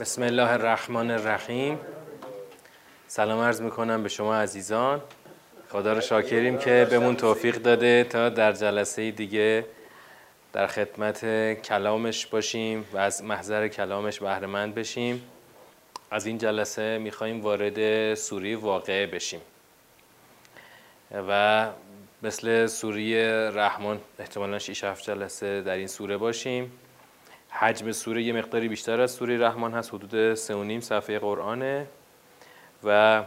[0.00, 1.78] بسم الله الرحمن الرحیم.
[3.08, 5.02] سلام عرض می‌کنم به شما عزیزان.
[5.68, 9.66] خدا رو شاکریم که بهمون توفیق داده تا در جلسه دیگه
[10.52, 11.24] در خدمت
[11.62, 15.22] کلامش باشیم و از محضر کلامش بهرهمند بشیم.
[16.10, 19.40] از این جلسه میخواییم وارد سوری واقعه بشیم.
[21.28, 21.68] و
[22.22, 26.72] مثل سوری رحمان احتمالا 6 7 جلسه در این سوره باشیم.
[27.50, 29.94] حجم سوره یه مقداری بیشتر از سوره رحمان هست.
[29.94, 31.86] حدود 3.5 صفحه قرآنه.
[32.84, 33.22] و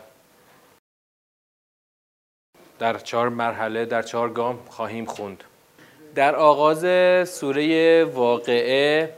[2.80, 5.44] در چهار مرحله در چهار گام خواهیم خوند.
[6.16, 6.86] در آغاز
[7.30, 9.14] سوره واقعه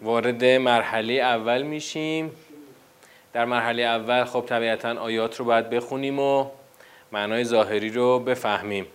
[0.00, 2.30] وارد مرحله اول میشیم.
[3.32, 6.50] در مرحله اول خب طبیعتا آیات رو باید بخونیم و
[7.12, 8.86] معنای ظاهری رو بفهمیم.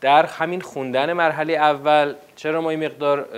[0.00, 3.28] در همین خوندن مرحله اول چرا ما این مقدار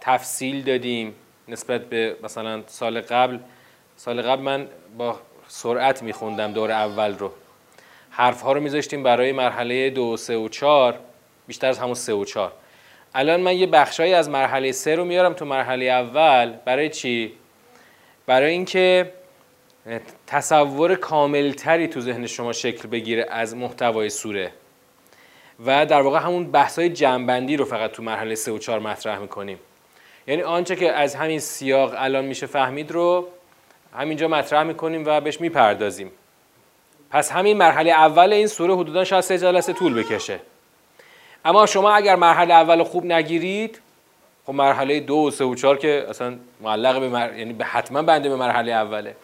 [0.00, 1.14] تفصیل دادیم
[1.48, 3.38] نسبت به مثلا سال قبل؟
[3.96, 7.32] سال قبل من با سرعت میخوندم دور اول رو.
[8.10, 10.98] حرف ها رو میذاشتیم برای مرحله دو سه و چهار
[11.46, 12.52] بیشتر از همون سه و چهار.
[13.14, 16.52] الان من یه بخشایی از مرحله سه رو میارم تو مرحله اول.
[16.64, 17.32] برای چی؟
[18.26, 19.12] برای اینکه
[20.26, 24.52] تصور کاملتری تو ذهن شما شکل بگیره از محتوای سوره.
[25.64, 29.58] و در واقع همون بحث‌های جنبندی رو فقط تو مرحله 3 و 4 مطرح می‌کنیم.
[30.26, 33.28] یعنی آنچه که از همین سیاق الان میشه فهمید رو
[33.94, 36.10] همینجا مطرح می‌کنیم و بهش می‌پردازیم.
[37.10, 40.40] پس همین مرحله اول این سوره حدودا شاید سه جلسه طول بکشه.
[41.44, 43.80] اما شما اگر مرحله اول خوب نگیرید
[44.46, 47.38] خب مرحله دو و سه و چهار که اصلا معلق به مر...
[47.38, 49.16] یعنی حتما بنده به مرحله اوله.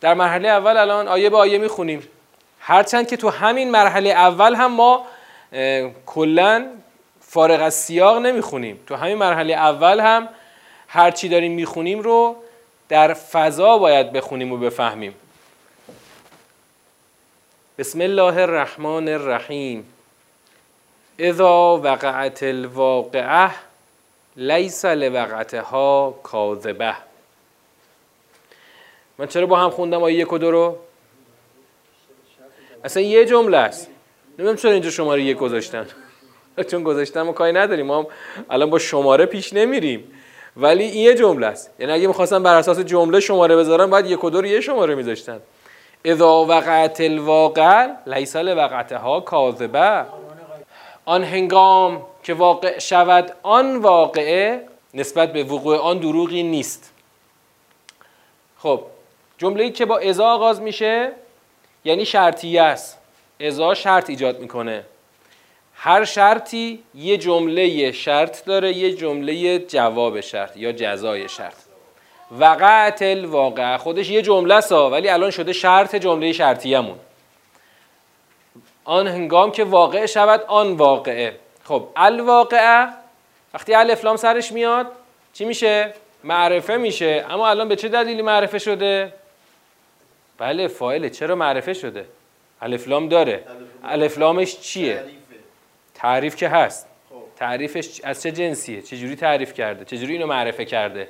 [0.00, 2.02] در مرحله اول الان آیه به آیه می‌خونیم.
[2.64, 5.06] هرچند که تو همین مرحله اول هم ما
[6.06, 6.66] کلا
[7.20, 8.80] فارغ از سیاق نمی‌خونیم.
[8.86, 10.28] تو همین مرحله اول هم
[10.88, 12.36] هر چی داریم می‌خونیم رو
[12.88, 15.14] در فضا باید بخونیم و بفهمیم.
[17.78, 19.92] بسم الله الرحمن الرحیم.
[21.18, 23.50] اذا وقعت الواقعه
[24.36, 26.94] لیس لوقعتها کاذبه.
[29.18, 30.78] من چرا با هم خوندم آیه یک و دو رو؟
[32.84, 33.88] اصلا یه جمله است.
[34.38, 35.86] نمی‌دونم چرا اینجا شماره یک گذاشتن.
[36.70, 37.86] چون گذاشتن ما کاری نداریم.
[37.86, 38.06] ما
[38.50, 40.12] الان با شماره پیش نمیریم.
[40.56, 41.70] ولی این یه جمله است.
[41.78, 44.94] یعنی اگه می‌خواستم بر اساس جمله شماره بذارم باید یک و دو رو یه شماره
[44.94, 45.40] میذاشتن.
[46.04, 50.04] اذا وقعت الواقع لیس لوقعتها کاذبه.
[51.04, 56.92] آن هنگام که واقع شود آن واقعه نسبت به وقوع آن دروغی نیست.
[58.58, 58.80] خب
[59.38, 61.12] جمله که با ازا آغاز میشه
[61.84, 62.98] یعنی شرطیه است.
[63.40, 64.84] ازا شرط ایجاد می‌کنه.
[65.74, 71.54] هر شرطی یه جمله شرط داره یه جمله جواب شرط یا جزای شرط.
[72.38, 73.76] وقعت الواقع.
[73.76, 76.98] خودش یه جمله سا ولی الان شده شرط جمله شرطیمون.
[78.84, 81.38] آن هنگام که واقع شود آن واقعه.
[81.64, 82.88] خب الواقعه
[83.54, 84.86] وقتی الف سرش میاد
[85.32, 85.94] چی میشه؟
[86.24, 87.26] معرفه میشه.
[87.30, 89.12] اما الان به چه دلیلی معرفه شده؟
[90.38, 91.10] بله فاعله.
[91.10, 92.06] چرا معرفه شده؟
[92.62, 93.44] الفلام داره.
[93.84, 95.02] الفلامش چیه؟
[95.94, 96.86] تعریف که هست.
[97.36, 101.08] تعریفش از چه جنسیه؟ چه جوری تعریف کرده؟ چه جوری اینو معرفه کرده؟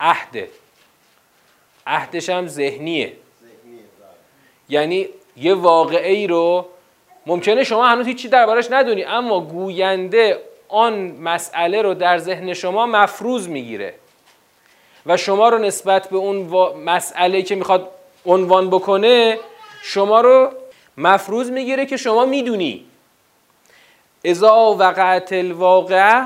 [0.00, 0.48] عهده.
[1.86, 3.12] عهدش هم ذهنیه.
[4.68, 6.68] یعنی یه واقعه ای رو
[7.26, 13.48] ممکنه شما هنوز هیچی دربارش ندونی اما گوینده آن مسئله رو در ذهن شما مفروض
[13.48, 13.94] می‌گیره.
[15.08, 16.36] و شما رو نسبت به اون
[16.84, 17.88] مسئله که می‌خواد
[18.26, 19.38] عنوان بکنه
[19.82, 20.50] شما رو
[20.96, 22.84] مفروض می‌گیره که شما می‌دونی.
[24.24, 26.22] ازا وقعت الواقع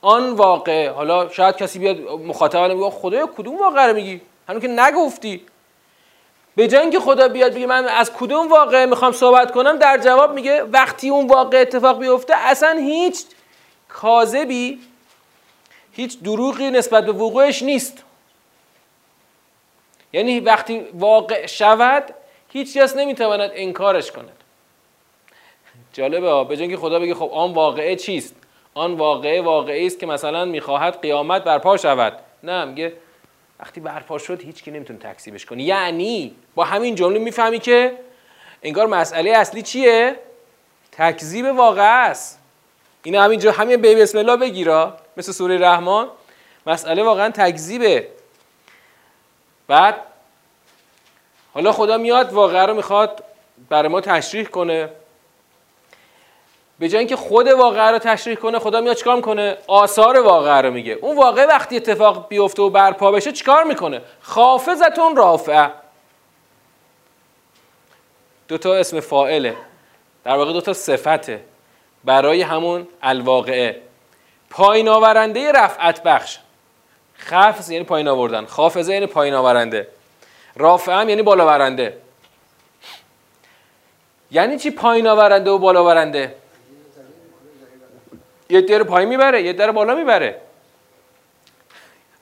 [0.00, 0.88] آن واقع.
[0.88, 5.42] حالا شاید کسی بیاد مخاطب میگه خدایا کدوم واقع رو میگی؟ هنوز که نگفتی.
[6.56, 10.32] به جای که خدا بیاد بگه من از کدوم واقع می‌خوام صحبت کنم در جواب
[10.32, 13.24] میگه وقتی اون واقع اتفاق بیفته اصلا هیچ
[13.88, 14.80] کاذبی
[15.98, 18.04] هیچ دروغی نسبت به وقوعش نیست.
[20.12, 22.14] یعنی وقتی واقع شود
[22.48, 24.36] هیچ کس نمی‌تواند انکارش کند.
[25.92, 28.34] جالبه ها به که خدا بگه خب آن واقعه چیست؟
[28.74, 32.18] آن واقعه واقعی است که مثلا می‌خواهد قیامت برپا شود.
[32.42, 32.92] نه میگه
[33.60, 35.62] وقتی برپا شد هیچ کی نمی‌تونه تکذیبش کنه.
[35.62, 37.98] یعنی با همین جمله می‌فهمی که
[38.62, 40.16] انگار مسئله اصلی چیه؟
[40.92, 42.38] تکذیب واقع است.
[43.02, 44.96] این همینجا همین به بسم الله بگیرا.
[45.18, 46.08] مثل سوره رحمان
[46.66, 48.08] مسئله واقعا تکذیبه.
[49.68, 50.00] بعد
[51.54, 53.24] حالا خدا میاد واقعا رو می‌خواد
[53.68, 54.90] برای ما تشریح کنه.
[56.78, 60.70] به جای اینکه خود واقعه رو تشریح کنه خدا میاد چیکار می‌کنه؟ آثار واقعه رو
[60.70, 60.92] میگه.
[60.92, 65.70] اون واقعه وقتی اتفاق بیفته و برپا بشه چیکار می‌کنه؟ خافزتون رافعه.
[68.48, 69.56] دو تا اسم فائله
[70.24, 71.44] در واقع دو تا صفته
[72.04, 73.87] برای همون الواقعه.
[74.50, 76.38] پایین آورنده رفعت بخش.
[77.18, 78.44] خفض یعنی پایین آوردن.
[78.46, 79.88] خافزه یعنی پایین آورنده
[80.56, 81.98] رافعه هم یعنی بالا آورنده
[84.30, 86.34] یعنی چی پایین آورنده و بالا آورنده
[88.50, 90.40] یه در پایین می‌بره یه در بالا می‌بره.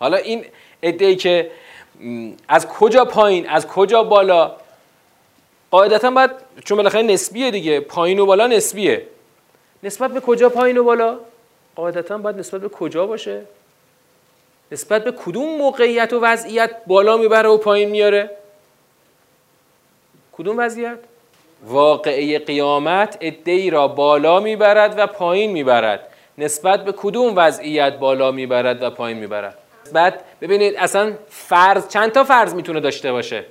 [0.00, 0.44] حالا این
[0.82, 1.50] ادعی که
[2.49, 4.56] از کجا پایین از کجا بالا؟
[5.70, 6.31] قاعدتا باید
[6.64, 7.81] چون بالاخره نسبیه دیگه.
[7.81, 9.06] پایین و بالا نسبیه.
[9.82, 11.19] نسبت به کجا پایین و بالا؟
[11.76, 13.43] قاعدتا باید نسبت به کجا باشه؟
[14.73, 18.31] نسبت به کدوم موقعیت و وضعیت بالا می‌بره و پایین میاره؟
[20.32, 20.99] کدوم وضعیت؟
[21.64, 26.08] واقعه قیامت ادعی را بالا می‌برد و پایین می‌برد.
[26.38, 29.58] نسبت به کدوم وضعیت بالا می‌برد و پایین می‌برد؟
[29.93, 33.44] بعد ببینید اصلا فرض چند تا فرض می‌تونه داشته باشه؟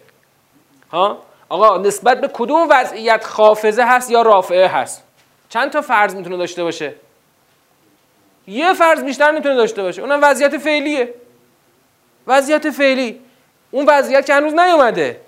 [0.92, 1.18] ها؟
[1.50, 5.04] آقا نسبت به کدوم وضعیت خافزه هست یا رافعه هست؟
[5.50, 6.94] چند تا فرض می‌تونه داشته باشه؟
[8.47, 10.01] یه فرض بیشتر می‌تونه داشته باشه.
[10.01, 11.13] اونم وضعیت فعلیه.
[12.27, 13.21] وضعیت فعلی.
[13.71, 15.21] اون وضعیت که هنوز نیومده.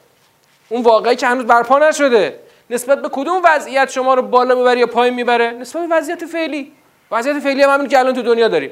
[0.69, 2.39] اون واقعی که هنوز برپا نشده.
[2.69, 6.71] نسبت به کدوم وضعیت شما رو بالا می‌بره یا پایین می‌بره؟ نسبت به وضعیت فعلی.
[7.11, 8.71] وضعیت فعلی هم همین که الان تو دنیا داریم.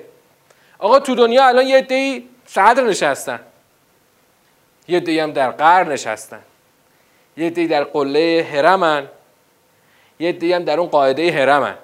[0.79, 3.39] آقا تو دنیا الان یه عده‌ای صدر نشستن.
[4.87, 6.41] یه عده‌ای هم در قرن نشستن.
[7.37, 9.07] یه عده‌ای در قله هرمن
[10.19, 11.75] یه عده‌ای هم در اون قاعده هرمن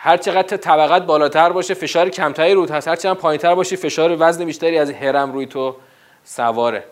[0.00, 4.44] هر چقدر طبقات بالاتر باشه فشار کمتری رود هست هر چقدر پایینتر باشه فشار وزن
[4.44, 5.76] بیشتری از هرم روی تو
[6.24, 6.84] سواره.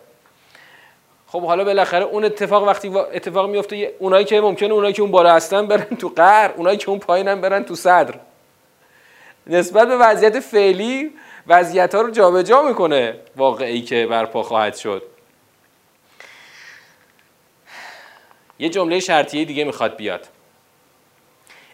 [1.27, 5.33] خب حالا بالاخره اون اتفاق وقتی اتفاق میفته اونایی که ممکنه اونایی که اون بالا
[5.33, 8.13] هستن برن تو قهر اونایی که اون پایینن برن تو صدر.
[9.47, 11.13] نسبت به وضعیت فعلی
[11.47, 15.03] وضعیت ها رو جابجا می‌کنه واقعی که برپا خواهد شد.
[18.59, 20.27] یه جمله شرطیه دیگه می‌خواد بیاد.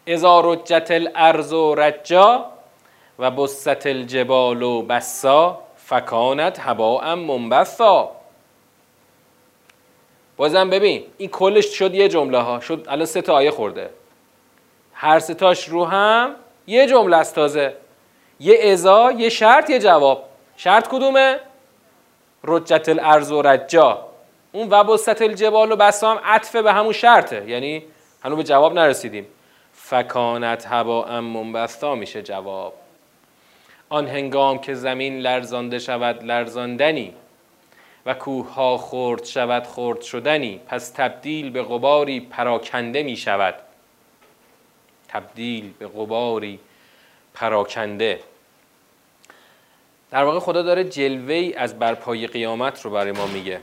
[0.07, 2.45] اذا رجت الارض رجا
[3.19, 8.11] و بست الجبال و بسا فکانت هباء منبثا.
[10.37, 12.59] بازم ببین این کلش شد یه جمله ها.
[12.59, 13.89] شد الان سه تا آیه خورده.
[14.93, 16.35] هر سه تاش رو هم
[16.67, 17.73] یه جمله است تازه.
[18.39, 20.23] یه ازا یه شرط یه جواب.
[20.57, 21.39] شرط کدومه؟
[22.43, 24.05] رجت الارض و رجا.
[24.51, 27.49] اون و بست الجبال و بسام عطفه به همون شرطه.
[27.49, 27.83] یعنی
[28.23, 29.27] هنوز به جواب نرسیدیم.
[29.85, 32.73] فکانت هوا منبستا میشه جواب.
[33.89, 37.13] آن هنگام که زمین لرزانده شود لرزاندنی
[38.05, 43.55] و کوه ها خرد شود خرد شدنی پس تبدیل به غباری پراکنده می شود
[45.07, 46.59] تبدیل به غباری
[47.33, 48.19] پراکنده.
[50.11, 53.61] در واقع خدا داره جلوه از برپای قیامت رو برای ما میگه.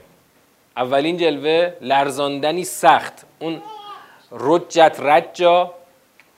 [0.77, 3.25] اولین جلوه لرزاندنی سخت.
[3.39, 3.61] اون
[4.31, 5.80] رجت رجا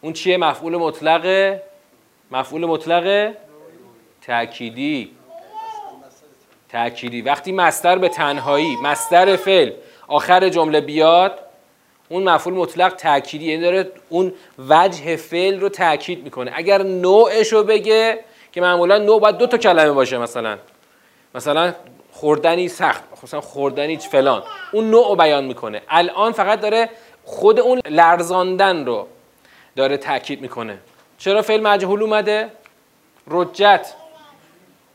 [0.03, 1.63] اون چیه؟ مفعول مطلقه؟
[2.31, 3.37] مفعول مطلقه؟
[4.21, 5.11] تأکیدی.
[6.69, 7.21] تأکیدی.
[7.21, 9.71] وقتی مستر به تنهایی مستر فعل
[10.07, 11.39] آخر جمله بیاد
[12.09, 13.45] اون مفعول مطلق تأکیدی.
[13.45, 14.33] یعنی داره اون
[14.69, 16.51] وجه فعل رو تأکید می‌کنه.
[16.55, 18.19] اگر نوعش رو بگه
[18.51, 20.57] که معمولا نوع باید دو تا کلمه باشه مثلا.
[21.35, 21.73] مثلا
[22.11, 24.43] خوردنی سخت مثلا خوردنی فلان.
[24.71, 25.81] اون نوع رو بیان می‌کنه.
[25.89, 26.89] الان فقط داره
[27.25, 29.07] خود اون لرزاندن رو
[29.75, 30.77] داره تاکید می‌کنه.
[31.17, 32.49] چرا فعل مجهول اومده؟
[33.27, 33.93] رجت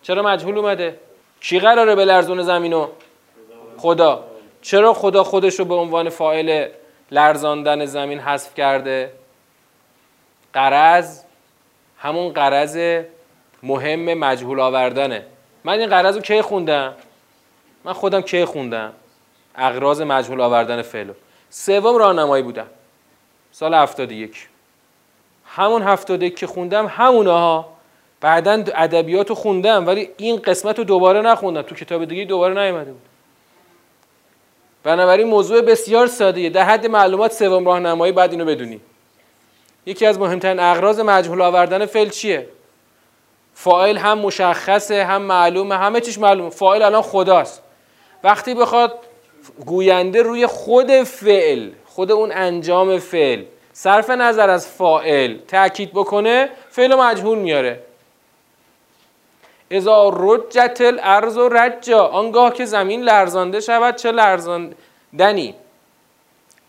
[0.03, 1.01] چرا مجهول اومده؟
[1.41, 2.89] کی قراره به لرزون زمینو؟
[3.79, 4.25] خدا.
[4.63, 6.69] چرا خدا خودش رو به عنوان فاعل
[7.11, 9.13] لرزاندن زمین حذف کرده؟
[10.53, 11.23] قرض.
[11.99, 13.03] همون قرض
[13.63, 15.27] مهم مجهول آوردنه.
[15.65, 16.95] من این قرض رو کی خوندم؟
[17.85, 18.93] من خودم کی خوندم؟
[19.55, 21.13] اغراض مجهول آوردن فعل
[21.51, 22.67] سوم راهنمایی بودم.
[23.53, 24.49] سال 71
[25.59, 27.69] همون هفتاده که خوندم همونها.
[28.21, 31.63] بعدا ادبیات رو خوندم ولی این قسمت رو دوباره نخوندم.
[31.63, 33.03] تو کتاب دیگه دوباره نیومده بود.
[34.83, 38.81] بنابراین موضوع بسیار ساده در حد معلومات سوم راهنمایی بعد اینو بدونی
[39.87, 42.49] یکی از مهمترین اغراض مجهول آوردن فعل چیه؟
[43.55, 46.51] فاعل هم مشخصه هم معلومه همه چیش معلومه.
[46.51, 47.63] فاعل الان خداست.
[48.25, 48.99] وقتی بخواد
[49.67, 53.43] گوینده روی خود فعل خود اون انجام فعل
[53.81, 57.81] صرف نظر از فائل تاکید بکنه فعل مجهول میاره.
[59.71, 65.55] اذا رجت الارض و رجا آنگاه که زمین لرزانده شود چه لرزاندنی.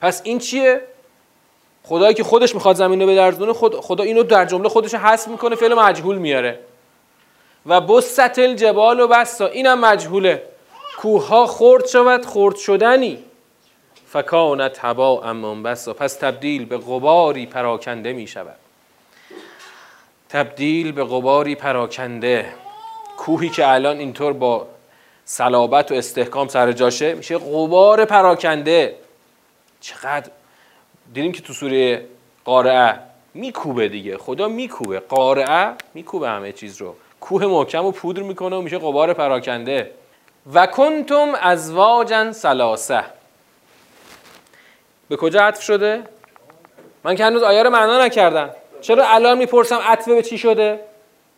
[0.01, 0.81] پس این چیه؟
[1.83, 5.55] خدایی که خودش می‌خواد زمین رو بدرزونه خود خدا اینو در جمله خودش حذف می‌کنه
[5.55, 6.59] فعل مجهول میاره.
[7.65, 10.43] و بست الجبال و بسا اینم مجهوله.
[10.97, 13.23] کوه ها خرد شود خرد شدنی.
[14.11, 18.55] فکانت هوا اما بسا پس تبدیل به غباری پراکنده می شود.
[20.29, 22.53] تبدیل به غباری پراکنده.
[23.17, 24.67] کوهی که الان اینطور با
[25.25, 28.95] صلابت و استحکام سر جاشه میشه غبار پراکنده.
[29.81, 30.31] چقدر؟
[31.13, 32.05] دیدیم که تو سوره
[32.45, 32.99] قارعه
[33.33, 34.17] میکوبه دیگه.
[34.17, 34.99] خدا میکوبه.
[34.99, 36.95] قارعه میکوبه همه چیز رو.
[37.21, 39.91] کوه محکم و پودر می‌کنه و میشه غبار پراکنده.
[40.53, 43.18] و کنتم ازواجا سلاسه
[45.09, 46.03] به کجا عطف شده؟
[47.03, 48.49] من که هنوز آیه رو معنا نکردم
[48.81, 50.79] چرا الان می‌پرسم عطف به چی شده؟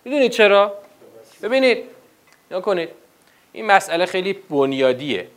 [0.05, 0.73] می‌دونید چرا؟
[1.43, 1.83] ببینید
[2.51, 2.89] یا کنید
[3.51, 5.27] این مسئله خیلی بنیادیه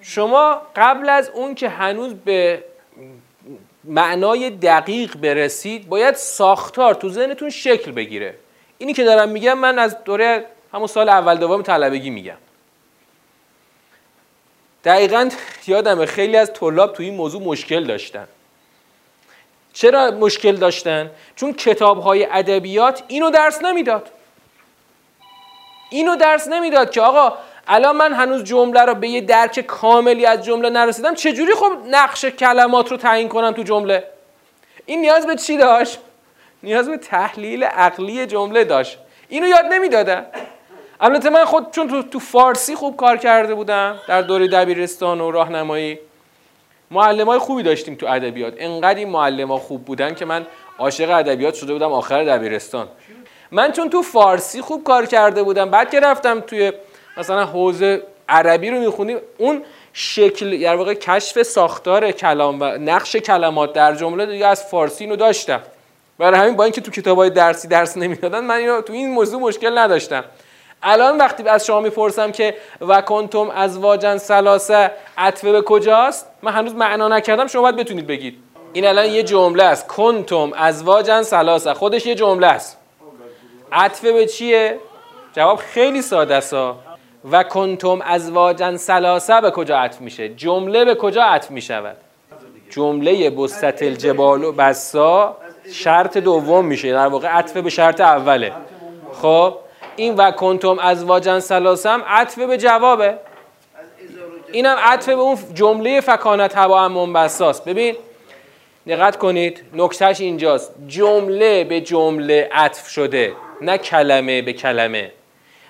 [0.00, 2.64] شما قبل از اون که هنوز به
[3.84, 8.34] معنای دقیق برسید باید ساختار تو ذهنتون شکل بگیره
[8.78, 12.36] اینی که دارم میگم من از دوره همون سال اول دوم طلبگی میگم
[14.86, 15.28] دقیقا
[15.66, 18.28] یادمه خیلی از طلاب تو این موضوع مشکل داشتن.
[19.72, 24.10] چرا مشکل داشتن؟ چون کتاب های ادبیات اینو درس نمی‌داد.
[25.90, 27.38] اینو درس نمی‌داد که آقا
[27.68, 32.24] الان من هنوز جمله رو به یه درک کاملی از جمله نرسیدم چجوری خب نقش
[32.24, 34.04] کلمات رو تعیین کنم تو جمله؟
[34.86, 35.98] این نیاز به چی داشت؟
[36.62, 38.98] نیاز به تحلیل عقلی جمله داشت.
[39.28, 40.26] اینو یاد نمی‌دادن؟
[41.00, 45.30] البته من خود چون تو, تو فارسی خوب کار کرده بودم در دوره دبیرستان و
[45.30, 45.98] راهنمایی
[46.90, 48.54] معلم های خوبی داشتیم تو ادبیات.
[48.58, 50.46] انقدر این معلم ها خوب بودن که من
[50.78, 52.88] عاشق ادبیات شده بودم آخر دبیرستان.
[53.50, 56.72] من چون تو فارسی خوب کار کرده بودم بعد که رفتم توی
[57.16, 59.62] مثلا حوزه عربی رو می‌خونیم اون
[59.92, 65.16] شکل در واقع کشف ساختار کلام و نقش کلمات در جمله دیگه از فارسی اینو
[65.16, 65.60] داشتم.
[66.18, 69.78] برای همین با اینکه تو کتابای درسی درس نمی‌دادن من اینو تو این موضوع مشکل
[69.78, 70.24] نداشتم.
[70.82, 76.52] الان وقتی از شما می‌پرسم که و کنتم از واجن سلاسه عطفه به کجاست من
[76.52, 78.38] هنوز معنا نکردم شما باید بتونید بگید.
[78.72, 79.86] این الان یه جمله است.
[79.86, 81.74] کنتم از واجن سلاسه.
[81.74, 82.78] خودش یه جمله است.
[83.72, 84.78] عطفه به چیه؟
[85.32, 86.54] جواب خیلی ساده است.
[87.30, 91.96] و کنتم از واجن سلاسه به کجا عطف میشه؟ جمله به کجا عطف می‌شود؟
[92.70, 95.36] جمله بستت الجبال و بسا
[95.72, 96.92] شرط دوم میشه.
[96.92, 98.52] در واقع عطف به شرط اوله.
[99.22, 99.54] خب؟
[99.96, 103.18] این و کنتم از واجن سلاسم عطف به جوابه.
[104.52, 107.64] اینم عطف به اون جمله فکانت هوا منبساست.
[107.64, 107.96] ببین
[108.86, 110.74] دقت کنید نکتهش اینجاست.
[110.86, 115.12] جمله به جمله عطف شده نه کلمه به کلمه.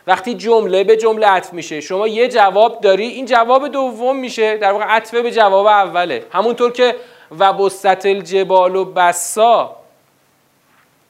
[0.07, 4.57] وقتی جمله به جمله عطف میشه شما یه جواب داری این جواب دوم میشه.
[4.57, 6.25] در واقع عطف به جواب اوله.
[6.33, 6.97] همونطور که
[7.39, 9.77] و بست الجبال و بسا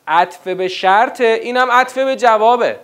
[0.09, 2.77] عطف به شرط اینم عطف به جوابه.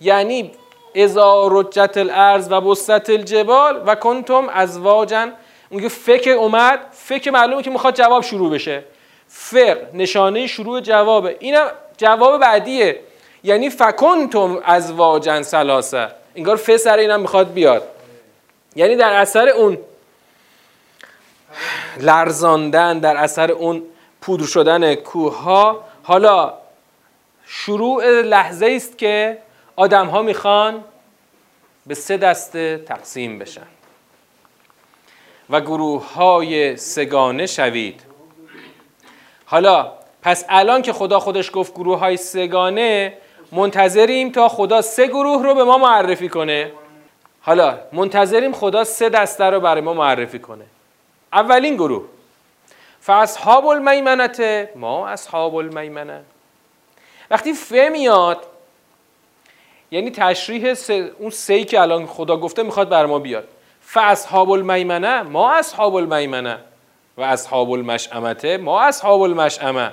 [0.00, 0.52] یعنی
[0.96, 5.32] ازا رجت الارض و بست الجبال و کنتم ازواجن.
[5.70, 8.84] اون که فکر اومد فکر معلومه که می‌خواد جواب شروع بشه.
[9.28, 13.00] فقه نشانه شروع جوابه اینم جواب بعدیه.
[13.44, 17.82] یعنی فکنتم ازواجن سلاسه انگار ف سر اینم می‌خواد بیاد.
[18.76, 19.78] یعنی در اثر اون
[22.00, 23.82] لرزاندن در اثر اون
[24.20, 26.54] پودر شدن کوه ها حالا
[27.46, 29.38] شروع لحظه است که
[29.78, 30.84] آدم ها می‌خوان
[31.86, 33.66] به سه دسته تقسیم بشن.
[35.50, 38.02] و گروه های سگانه شوید.
[39.46, 39.92] حالا
[40.22, 43.18] پس الان که خدا خودش گفت گروه های سگانه
[43.52, 46.72] منتظریم تا خدا سه گروه رو به ما معرفی کنه.
[47.40, 50.64] حالا منتظریم خدا سه دسته رو برای ما معرفی کنه.
[51.32, 52.04] اولین گروه.
[53.00, 56.24] فاصحاب المیمنت ما اصحاب المیمنه
[57.30, 58.57] وقتی ف میاد
[59.90, 63.48] یعنی تشریح سه، اون سی که الان خدا گفته می‌خواد بر ما بیاد.
[63.80, 66.58] فاصحاب المیمنه ما اصحاب المیمنه
[67.16, 69.92] و اصحاب المشعمته ما اصحاب المشعمه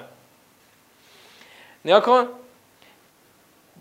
[1.85, 2.27] نیا کن.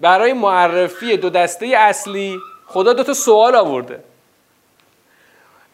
[0.01, 4.05] برای معرفی دو دسته اصلی خدا دو تا سوال آورده.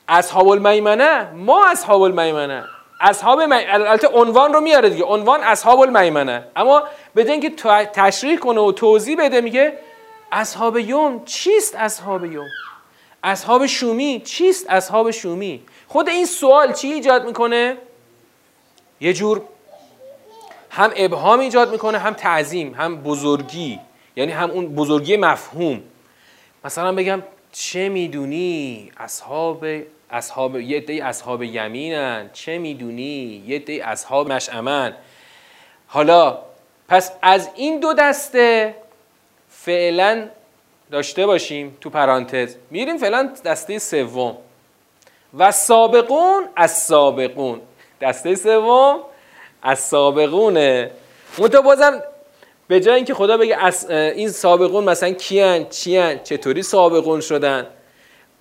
[0.08, 2.64] اصحاب المیمنه ما اصحاب المیمنه
[3.00, 5.04] اصحاب البته عنوان رو میاره دیگه.
[5.04, 6.82] عنوان اصحاب المیمنه اما
[7.16, 7.50] بدون اینکه
[7.84, 9.78] تشریح کنه و توضیح بده میگه
[10.32, 12.48] اصحاب یوم چیست اصحاب یوم؟
[13.22, 17.76] اصحاب شومی چیست اصحاب شومی؟ خود این سوال چی ایجاد می‌کنه؟
[19.00, 19.42] یه جور
[20.70, 23.80] هم ابهام ایجاد می‌کنه هم تعظیم هم بزرگی
[24.16, 25.82] یعنی هم اون بزرگی مفهوم.
[26.64, 27.22] مثلا بگم
[27.52, 29.66] چه می‌دونی اصحاب
[30.10, 32.30] اصحاب یه دی اصحاب یمینن.
[32.32, 34.96] چه می‌دونی؟ یه دی اصحاب مشعمن
[35.86, 36.38] حالا
[36.88, 38.74] پس از این دو دسته
[39.64, 40.28] فعلا
[40.90, 42.56] داشته باشیم تو پرانتز.
[42.70, 44.36] میریم فعلا دسته سوم.
[45.38, 47.60] و سابقون از سابقون
[48.00, 49.00] دسته سوم
[49.62, 50.90] از سابقونه
[51.38, 52.02] منتها بازم
[52.68, 57.66] به جای اینکه خدا بگه این سابقون مثلا کیان چیان چطوری سابقون شدن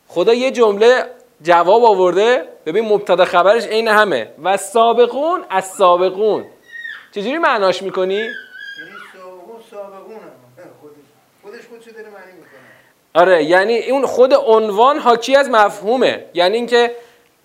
[0.07, 1.05] خدا یه جمله
[1.41, 2.43] جواب آورده.
[2.65, 4.29] ببین مبتدا خبرش عین همه.
[4.43, 6.45] و سابقون از سابقون
[7.11, 8.31] چجوری معناش می‌کنی؟ یعنی
[11.41, 12.59] خودش خودش داره معنی می‌کنه.
[13.13, 16.25] آره یعنی اون خود عنوان حاکی از مفهومه.
[16.33, 16.91] یعنی اینکه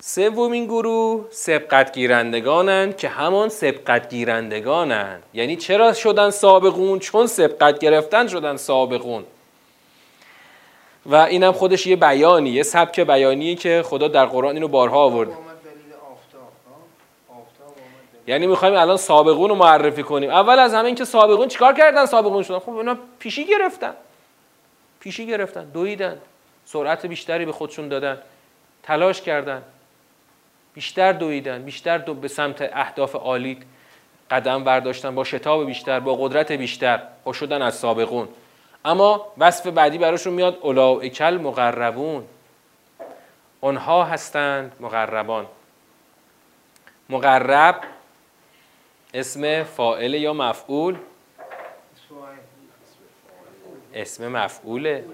[0.01, 5.23] سومین گروه سبقت گیرندگانن که همان سبقت گیرندگانن.
[5.35, 9.25] یعنی چرا شدن سابقون؟ چون سبقت گرفتن شدن سابقون.
[11.07, 15.29] و اینم خودش یه بیانی یه سبک بیانی که خدا در قرآن اینو بارها آورد
[18.27, 20.31] یعنی می‌خوایم الان سابقون رو معرفی کنیم.
[20.31, 23.95] اول از همه اینکه سابقون چیکار کردن سابقون شدن؟ خب اونا پیشی گرفتن.
[25.05, 26.19] پیشی گرفتن دویدن.
[26.65, 28.19] سرعت بیشتری به خودشون دادن.
[28.83, 29.63] تلاش کردن.
[30.75, 33.61] بیشتر دویدن بیشتر دو به سمت اهداف عالی
[34.31, 38.29] قدم برداشتن با شتاب بیشتر با قدرت بیشتر با شدن از سابقون.
[38.85, 40.59] اما وصف بعدی براشون میاد
[41.03, 42.25] اکل مقربون
[43.61, 45.47] اونها هستند مقربان.
[47.09, 47.81] مقرب
[49.15, 50.97] اسم فائل یا مفعول
[53.95, 55.05] اسم مفعوله.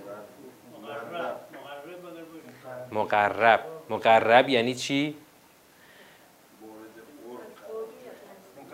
[2.92, 3.60] مقرب.
[3.90, 5.14] مقرب یعنی چی؟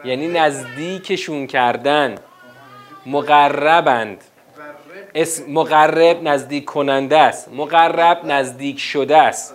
[0.05, 2.15] یعنی نزدیکشون کردن.
[3.07, 4.25] مقربند.
[5.15, 7.53] اسم مقرب نزدیک کننده است.
[7.53, 9.55] مقرب نزدیک شده است.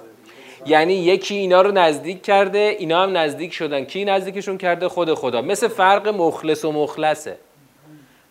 [0.66, 3.84] یعنی یکی اینا رو نزدیک کرده اینا هم نزدیک شدن.
[3.84, 5.42] کی نزدیکشون کرده؟ خود خدا.
[5.42, 7.38] مثل فرق مخلص و مخلصه.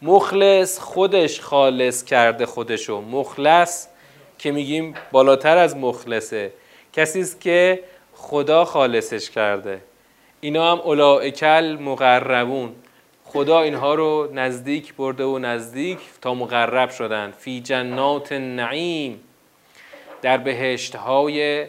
[0.02, 3.00] مخلص خودش خالص کرده خودشو.
[3.00, 3.86] مخلص
[4.38, 6.52] که میگیم بالاتر از مخلصه.
[6.92, 7.84] کسی است که
[8.14, 9.80] خدا خالصش کرده.
[10.40, 12.74] اینا هم اولائکل مقربون.
[13.24, 17.30] خدا اینها رو نزدیک برده و نزدیک تا مقرب شدن.
[17.38, 19.20] فی جنات نعیم
[20.22, 21.66] در بهشت های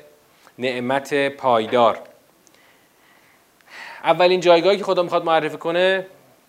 [0.59, 1.99] نعمت پایدار.
[4.03, 6.05] اولین جایگاهی که خدا می‌خواد معرفی کنه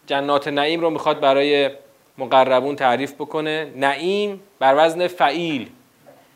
[0.06, 1.70] جنات نعیم رو می‌خواد برای
[2.18, 3.72] مقربون تعریف بکنه.
[3.76, 5.70] نعیم بر وزن فعیل.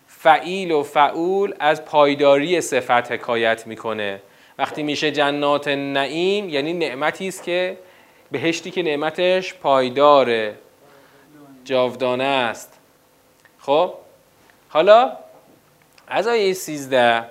[0.08, 4.22] فعیل و فعول از پایداری صفت حکایت می‌کنه.
[4.58, 7.76] وقتی میشه جنات نعیم یعنی نعمتی است که
[8.30, 10.54] بهشتی که نعمتش پایداره
[11.64, 12.78] جاودانه است.
[13.58, 13.94] خب؟
[14.68, 15.12] حالا
[16.08, 17.24] از آیه 13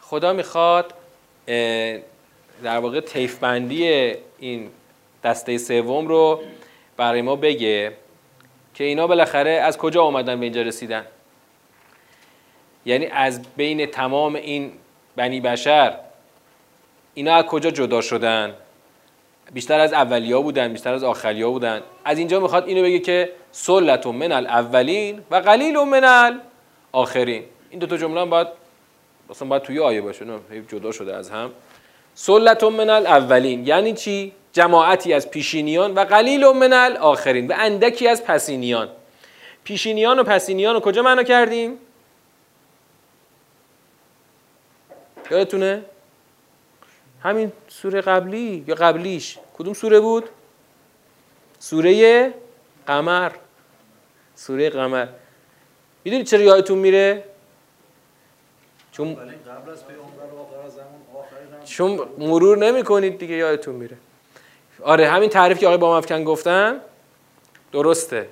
[0.00, 0.94] خدا می‌خواد
[2.62, 4.70] در واقع تیفبندی این
[5.24, 6.40] دسته سوم رو
[6.96, 7.92] برای ما بگه
[8.74, 11.04] که اینا بالاخره از کجا آمدن به اینجا رسیدن.
[12.86, 14.72] یعنی از بین تمام این
[15.16, 15.96] بنی بشر
[17.14, 18.54] اینا از کجا جدا شدن؟
[19.52, 21.82] بیشتر از اولیا بودن بیشتر از آخریا بودن.
[22.04, 26.34] از اینجا می‌خواد اینو بگه که سلت من الاولین و قلیل من
[26.94, 27.44] الاخرین.
[27.70, 28.46] این دو تا جمله باید
[29.30, 31.50] اصلا باید توی آیه باشه نه؟ جدا شده از هم.
[32.14, 33.66] سلت من الاولین.
[33.66, 38.88] یعنی چی؟ جماعتی از پیشینیان و قلیل من الاخرین و اندکی از پسینیان.
[39.64, 41.78] پیشینیان و پسینیان رو کجا معنا کردیم؟
[45.30, 45.82] یادتونه؟
[47.22, 50.28] همین سوره قبلی یا قبلیش؟ کدوم سوره بود؟
[51.58, 52.34] سوره
[52.86, 53.32] قمر.
[54.34, 55.06] سوره قمر.
[56.04, 57.24] می‌دونید چرا یادتون میره؟
[58.92, 59.16] چون
[61.64, 63.96] چون مرور نمی کنید دیگه یادتون میره.
[64.84, 66.80] آره همین تعریف که آقای بامفکن گفتن؟
[67.72, 68.28] درسته.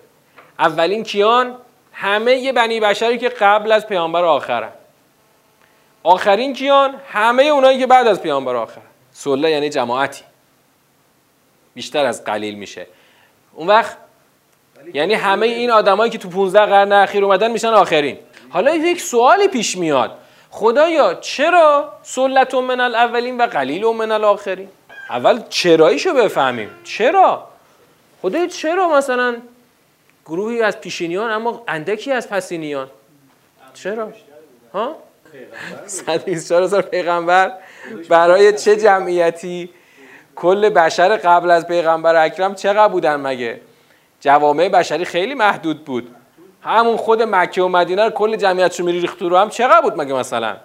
[0.58, 1.56] اولین کیان؟
[1.92, 4.72] همه یه بنی بشری که قبل از پیامبر آخرن.
[6.02, 8.80] آخرین کیان؟ همه اونایی که بعد از پیامبر آخر
[9.12, 10.24] سله یعنی جماعتی.
[11.74, 12.86] بیشتر از قلیل میشه.
[13.52, 13.96] اون وقت
[14.94, 18.18] یعنی همه این آدمایی که تو 15 قرن اخیر اومدن میشن آخرین.
[18.50, 20.18] حالا یک سوالی پیش میاد.
[20.50, 24.68] خدایا چرا سلت من الاولین و قلیل من الاخرین؟
[25.10, 26.70] اول چراییشو بفهمیم.
[26.84, 27.48] چرا؟
[28.22, 29.36] خدایا چرا مثلا
[30.26, 32.88] گروهی از پیشینیان اما اندکی از پسینیان؟
[33.74, 34.12] چرا؟
[34.74, 34.96] ها؟
[35.86, 37.52] 124 هزار پیغمبر.
[38.08, 39.70] برای چه جمعیتی؟
[40.36, 43.60] کل بشر قبل از پیغمبر اکرم چقدر بودن مگه؟
[44.20, 46.14] جوامع بشری خیلی محدود بود.
[46.62, 50.14] همون خود مکه و مدینه رو کل جمعیتشون میری ریخت رو هم چقدر بود مگه
[50.14, 50.56] مثلا؟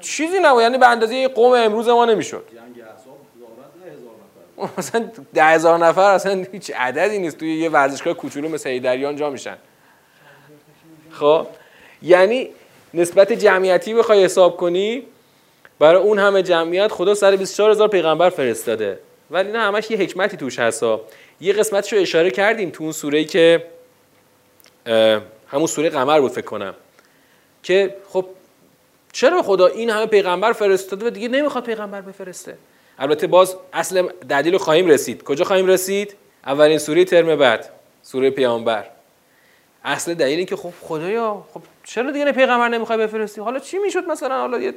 [0.00, 0.62] چیزی نبود.
[0.62, 5.78] یعنی به اندازه قوم امروز ما نمی‌شد جنگ احزاب ظاهراً 10000 نفر مثلا ده هزار
[5.78, 7.38] نفر اصلا هیچ عددی نیست.
[7.38, 9.56] توی یه ورزشگاه کوچولو مثل هیدریان جا میشن.
[11.10, 11.46] خب؟
[12.02, 12.50] یعنی
[12.94, 15.02] نسبت جمعیتی بخوای حساب کنی
[15.78, 18.98] برای اون همه جمعیت خدا سر 24 هزار پیغمبر فرستاده.
[19.30, 21.00] ولی نه همش یه حکمتی توش هستا
[21.40, 23.66] یه قسمتشو اشاره کردیم تو اون سوره‌ای که
[25.46, 26.74] همون سوره قمر بود فکر کنم.
[27.62, 28.26] که خب
[29.12, 32.56] چرا خدا این همه پیغمبر فرستاده و دیگه نمی‌خواد پیغمبر بفرسته؟
[33.00, 35.22] البته باز اصل دلیل رو خواهیم رسید.
[35.22, 36.14] کجا خواهیم رسید؟
[36.46, 37.70] اولین سوره ترم بعد
[38.02, 38.84] سوره پیامبر.
[39.84, 44.04] اصل دلیل این که خب خدایا خب چرا دیگه پیغمبر نمی‌خوای بفرستی؟ حالا چی می‌شد
[44.08, 44.74] مثلا؟ حالا یه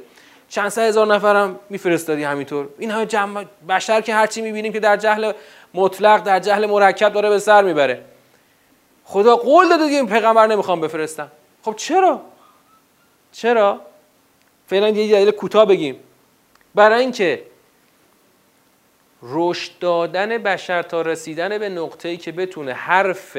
[0.48, 2.68] چند صد هزار نفرم میفرستادی همینطور.
[2.78, 5.32] این همه جمع بشر که هرچی می‌بینیم که در جهل
[5.74, 8.04] مطلق در جهل مرکب داره به سر می‌بره.
[9.04, 11.28] خدا قول داده دیگه این پیغمبر نمی‌خوام بفرستم.
[11.62, 12.20] خب چرا؟
[13.32, 13.80] چرا؟
[14.66, 15.96] فعلا یه دلیل کوتاه بگیم.
[16.74, 17.42] برای اینکه
[19.26, 23.36] رشد دادن بشر تا رسیدن به نقطه‌ای که بتونه حرف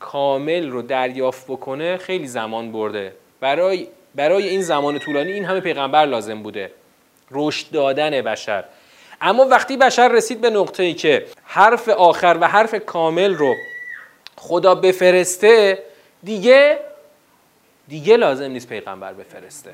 [0.00, 3.12] کامل رو دریافت بکنه خیلی زمان برده.
[3.40, 6.70] برای برای این زمان طولانی این همه پیغمبر لازم بوده.
[7.30, 8.64] رشد دادن بشر.
[9.20, 13.54] اما وقتی بشر رسید به نقطه‌ای که حرف آخر و حرف کامل رو
[14.36, 15.82] خدا بفرسته
[16.22, 16.78] دیگه
[17.88, 19.70] دیگه لازم نیست پیغمبر بفرسته.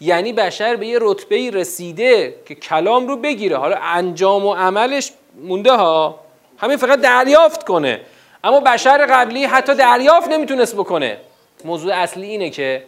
[0.00, 3.56] یعنی بشر به یه رتبه رسیده که کلام رو بگیره.
[3.56, 6.20] حالا انجام و عملش مونده ها.
[6.58, 8.00] همین فقط دریافت کنه.
[8.44, 11.18] اما بشر قبلی حتی دریافت نمی‌تونست بکنه.
[11.64, 12.84] موضوع اصلی اینه که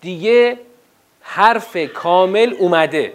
[0.00, 0.58] دیگه
[1.20, 3.12] حرف کامل اومده.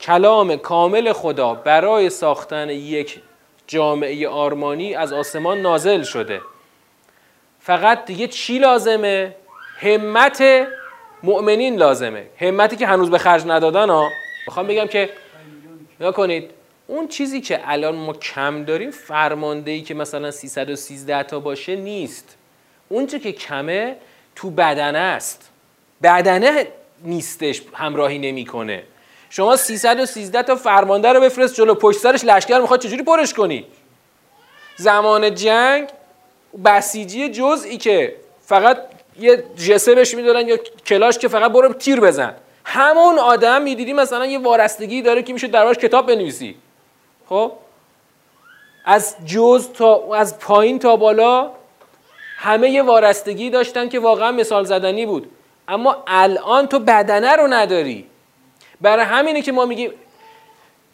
[0.00, 3.20] کلام کامل خدا برای ساختن یک
[3.66, 6.40] جامعه آرمانی از آسمان نازل شده.
[7.60, 9.34] فقط دیگه چی لازمه؟
[9.78, 10.66] همت
[11.26, 12.26] مؤمنین لازمه.
[12.40, 14.10] همتی که هنوز به خرج ندادن ها.
[14.46, 15.10] می‌خوام بگم که
[16.00, 16.50] نگاه کنید
[16.86, 22.36] اون چیزی که الان ما کم داریم فرماندهی که مثلا 313 تا باشه نیست.
[22.88, 23.96] اون که کمه
[24.36, 25.50] تو بدنه است.
[26.02, 26.66] بدنه
[27.04, 28.82] نیستش همراهی نمی‌کنه.
[29.30, 33.66] شما 313 تا فرمانده رو بفرست جلو پشت سرش لشکر می‌خواد چجوری پرش کنی؟
[34.76, 35.88] زمان جنگ
[36.64, 38.78] بسیجی جزئی که فقط
[39.20, 42.34] یه جسه بهش می‌دادن یا کلاش که فقط برو تیر بزن.
[42.64, 46.54] همون آدم می‌دیدی مثلا یه وارستگی داره که میشه دربارش کتاب بنویسی.
[47.28, 47.52] خب؟
[48.84, 51.50] از جز تا از پایین تا بالا
[52.36, 55.30] همه یه وارستگی داشتن که واقعا مثال زدنی بود.
[55.68, 58.06] اما الان تو بدنه رو نداری.
[58.80, 59.90] برای همینه که ما میگیم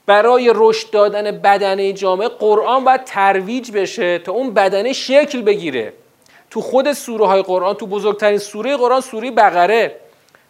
[0.06, 5.92] برای رشد دادن بدنه جامعه قرآن باید ترویج بشه تا اون بدنه شکل بگیره.
[6.52, 9.96] تو خود سوره های قرآن تو بزرگترین سوره قرآن سوره بقره.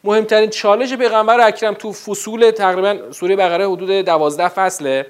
[0.04, 5.06] مهمترین چالش پیغمبر اکرم تو فصول تقریبا سوره بقره حدود دوازده فصله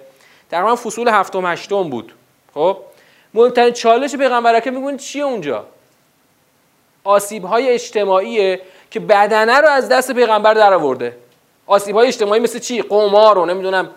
[0.51, 2.15] تقریبا فصول هفتم هشتم بود.
[2.55, 2.77] خب؟
[3.35, 5.65] مهمترین چالش پیغمبر اکرم میگن چیه اونجا؟
[7.05, 11.17] آسیب های اجتماعیه که بدنه رو از دست پیغمبر در آورده
[11.67, 13.91] آسیب های اجتماعی مثل چی؟ قمار رو نمی‌دونم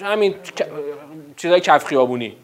[0.00, 0.34] همین
[1.36, 2.36] چیزای کف خیابونی.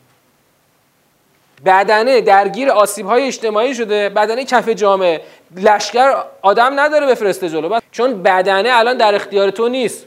[1.64, 5.22] بدنه درگیر آسیب های اجتماعی شده بدنه کف جامعه
[5.56, 7.80] لشکر آدم نداره بفرسته جلو.
[7.90, 10.06] چون بدنه الان در اختیار تو نیست.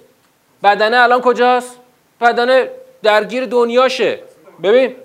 [0.63, 1.79] بدنه الان کجاست؟
[2.21, 2.69] بدنه
[3.03, 4.19] درگیر دنیاشه.
[4.63, 4.95] ببین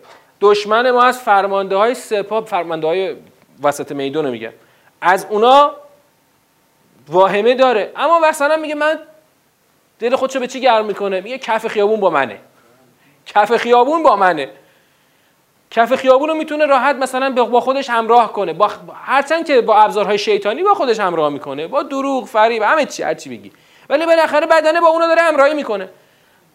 [0.41, 3.17] دشمن ما از فرمانده های سپاه فرمانده های
[3.63, 4.53] وسط میدون میگه
[5.01, 5.75] از اونا
[7.09, 7.93] واهمه داره.
[7.97, 8.99] اما مثلا میگه من
[9.99, 12.39] دل خودشو به چی گرم می‌کنه؟ میگه کف خیابون با منه.
[13.27, 14.49] کف خیابون با منه.
[15.71, 18.53] کف خیابون رو می‌تونه راحت مثلا با خودش همراه کنه.
[18.53, 21.67] با هرچند که با ابزارهای شیطانی با خودش همراه می‌کنه.
[21.67, 23.53] با دروغ فریب همه چی هر چی بگی.
[23.89, 25.89] ولی بالاخره بدنه با اونو داره همراهی می‌کنه.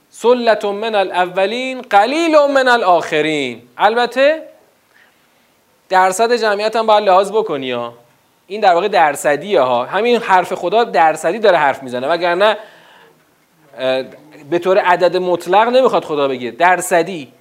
[0.10, 4.44] سلت من الاولین قلیل من الاخرین البته
[5.90, 7.94] درصد جمعیت هم باید لحاظ بکنی ها.
[8.48, 9.86] این در واقع درصدیه ها.
[9.86, 12.08] همین حرف خدا درصدی داره حرف می‌زنه.
[12.08, 12.58] وگرنه
[14.50, 16.52] به طور عدد مطلق نمی‌خواد خدا بگه.
[16.52, 17.32] درصدی.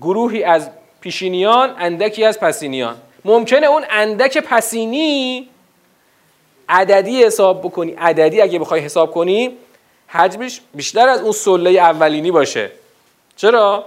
[0.00, 2.96] گروهی از پیشینیان اندکی از پسینیان.
[3.24, 5.48] ممکنه اون اندک پسینی
[6.68, 7.92] عددی حساب بکنی.
[7.92, 9.56] عددی اگه بخوای حساب کنی
[10.08, 12.70] حجمش بیشتر از اون سله اولینی باشه.
[13.36, 13.84] چرا؟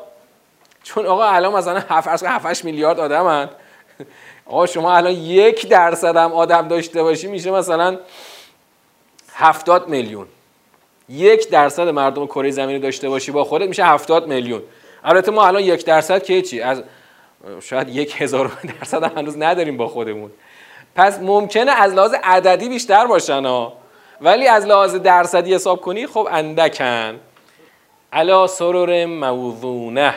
[0.84, 3.56] چون آقا الان مثلا 7 7 میلیارد آدم هست
[4.46, 7.98] آقا شما الان یک درصد هم آدم داشته باشی میشه مثلا
[9.34, 10.28] هفتاد میلیون.
[11.10, 14.62] یک درصد مردم کره زمینی داشته باشی با خودت میشه هفتاد میلیون.
[15.04, 16.84] البته ما الان یک درصد که چی؟ از
[17.62, 20.32] شاید یک هزار درصد هنوز نداریم با خودمون.
[20.96, 23.74] پس ممکنه از لحاظ عددی بیشتر باشن ها.
[24.22, 27.20] ولی از لحاظ درصدی حساب کنی خب اندکن.
[28.14, 30.14] علا سرور موضونه.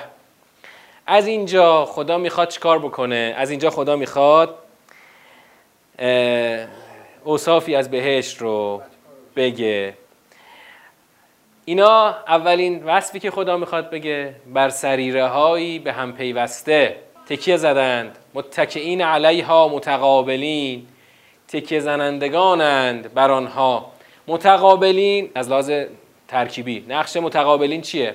[1.06, 4.58] از اینجا خدا می‌خواد چیکار بکنه؟ از اینجا خدا می‌خواد
[7.24, 8.82] اوصافی از بهشت رو
[9.36, 9.94] بگه.
[11.64, 16.96] اینا اولین وصفی که خدا می‌خواد بگه بر سریره هایی به هم پیوسته.
[17.28, 18.18] تکیه زدند.
[18.34, 20.86] متکئین علیها متقابلین.
[21.48, 23.92] تکیه زنندگانند بر آنها.
[24.26, 25.70] متقابلین از لحاظ
[26.28, 26.84] ترکیبی.
[26.88, 28.14] نقش متقابلین چیه؟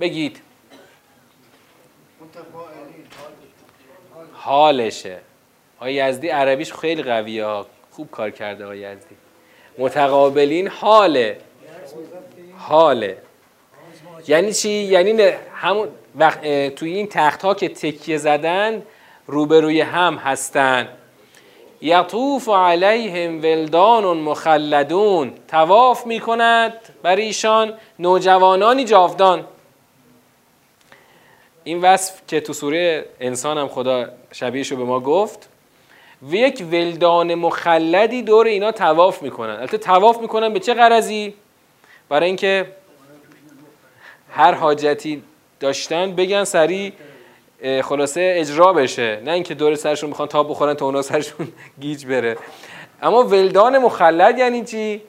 [0.00, 0.40] بگید.
[4.32, 5.18] حالشه.
[5.76, 7.44] آقای یزدی عربیش خیلی قویه.
[7.44, 9.16] ها خوب کار کرده آقای یزدی.
[9.78, 11.40] متقابلین حاله.
[12.58, 13.22] حاله.
[14.26, 15.22] یعنی چی؟ یعنی
[15.54, 18.82] همون وقت توی این تخت ها که تکیه زدن
[19.26, 20.88] روبروی هم هستن.
[21.80, 25.32] یطوف علیهم ولدان مخلدون.
[25.48, 29.44] تواف می کند بر ایشان نوجوانانی جاودان.
[31.64, 35.48] این وصف که تو سوره انسان هم خدا شبیهش رو به ما گفت
[36.22, 39.50] و یک ولدان مخلدی دور اینا تواف می‌کنن.
[39.50, 41.34] البته تواف می‌کنن به چه غرضی؟
[42.08, 42.66] برای اینکه
[44.38, 45.22] هر حاجتی
[45.60, 46.92] داشتن بگن سریع
[47.82, 49.20] خلاصه اجرا بشه.
[49.24, 51.48] نه اینکه دور سرشون می‌خوان تاب بخورن تا اونا سرشون
[51.80, 52.36] گیج بره.
[53.02, 55.02] اما ولدان مخلد یعنی چی؟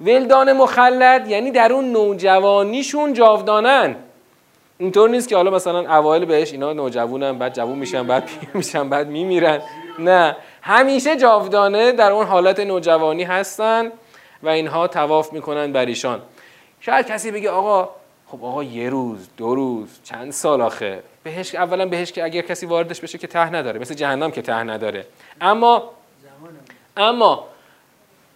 [0.00, 3.96] ولدان مخلد یعنی در اون نوجوانیشون جاودانن.
[4.78, 8.88] اینطور نیست که حالا مثلا اوایل بهش اینا نوجوانن بعد جوون میشن بعد پیر میشن
[8.88, 9.60] بعد میمیرن.
[9.98, 10.36] نه.
[10.62, 13.92] همیشه جاودانه در اون حالت نوجوانی هستن
[14.42, 16.22] و اینها تواف می‌کنن بر ایشان.
[16.80, 18.01] شاید کسی بگه آقا
[18.32, 22.66] خب آقا یه روز دو روز چند سال آخه؟ بهش اولا بهش که اگر کسی
[22.66, 25.06] واردش بشه که ته نداره مثل جهنم که ته نداره.
[25.40, 25.90] اما
[26.96, 27.46] اما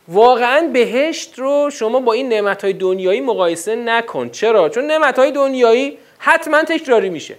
[0.08, 4.28] واقعا بهشت رو شما با این نعمت دنیایی مقایسه نکن.
[4.28, 7.36] چرا؟ چون نعمت دنیایی حتما تکراری میشه.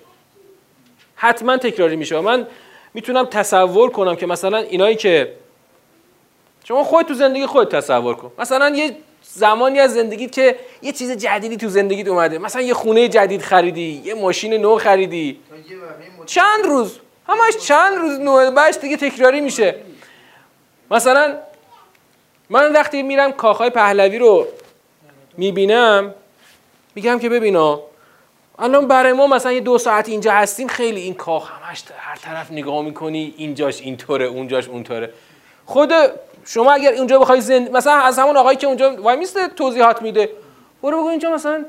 [1.15, 2.19] حتما تکراری میشه.
[2.19, 2.47] من
[2.93, 5.33] می‌تونم تصور کنم که مثلا اینایی که
[6.63, 8.31] شما خود تو زندگی خود تصور کن.
[8.39, 8.95] مثلا یه
[9.29, 12.37] زمانی از زندگیت که یه چیز جدیدی تو زندگیت اومده.
[12.37, 15.39] مثلا یه خونه جدید خریدی یه ماشین نو خریدی.
[16.25, 19.75] چند روز؟ همش چند روز نوه بعدش دیگه تکراری میشه.
[20.91, 21.37] مثلا
[22.49, 24.47] من وقتی میرم کاخهای پهلوی رو
[25.37, 26.15] می‌بینم
[26.95, 27.81] میگم که ببینا
[28.59, 32.51] الان برای ما مثلا یه دو ساعت اینجا هستیم خیلی این کاخ همش هر طرف
[32.51, 35.13] نگاه می‌کنی اینجاش اینطوره اونجاش اونطوره.
[35.65, 35.91] خود
[36.47, 40.29] شما اگر اونجا بخوای زند مثلا از همون آقایی که اونجا وای میسته توضیحات میده.
[40.83, 41.65] برو بگو اینجا مثلا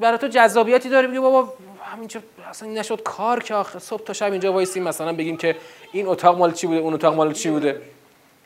[0.00, 1.08] برای تو جذابیتی داره.
[1.08, 1.52] بگی بابا
[1.92, 4.82] همینجا اصلا نشد کار که آخه صبح تا شب اینجا وایسیم.
[4.82, 5.56] مثلا بگیم که
[5.92, 7.82] این اتاق مال چی بوده اون اتاق مال چی بوده.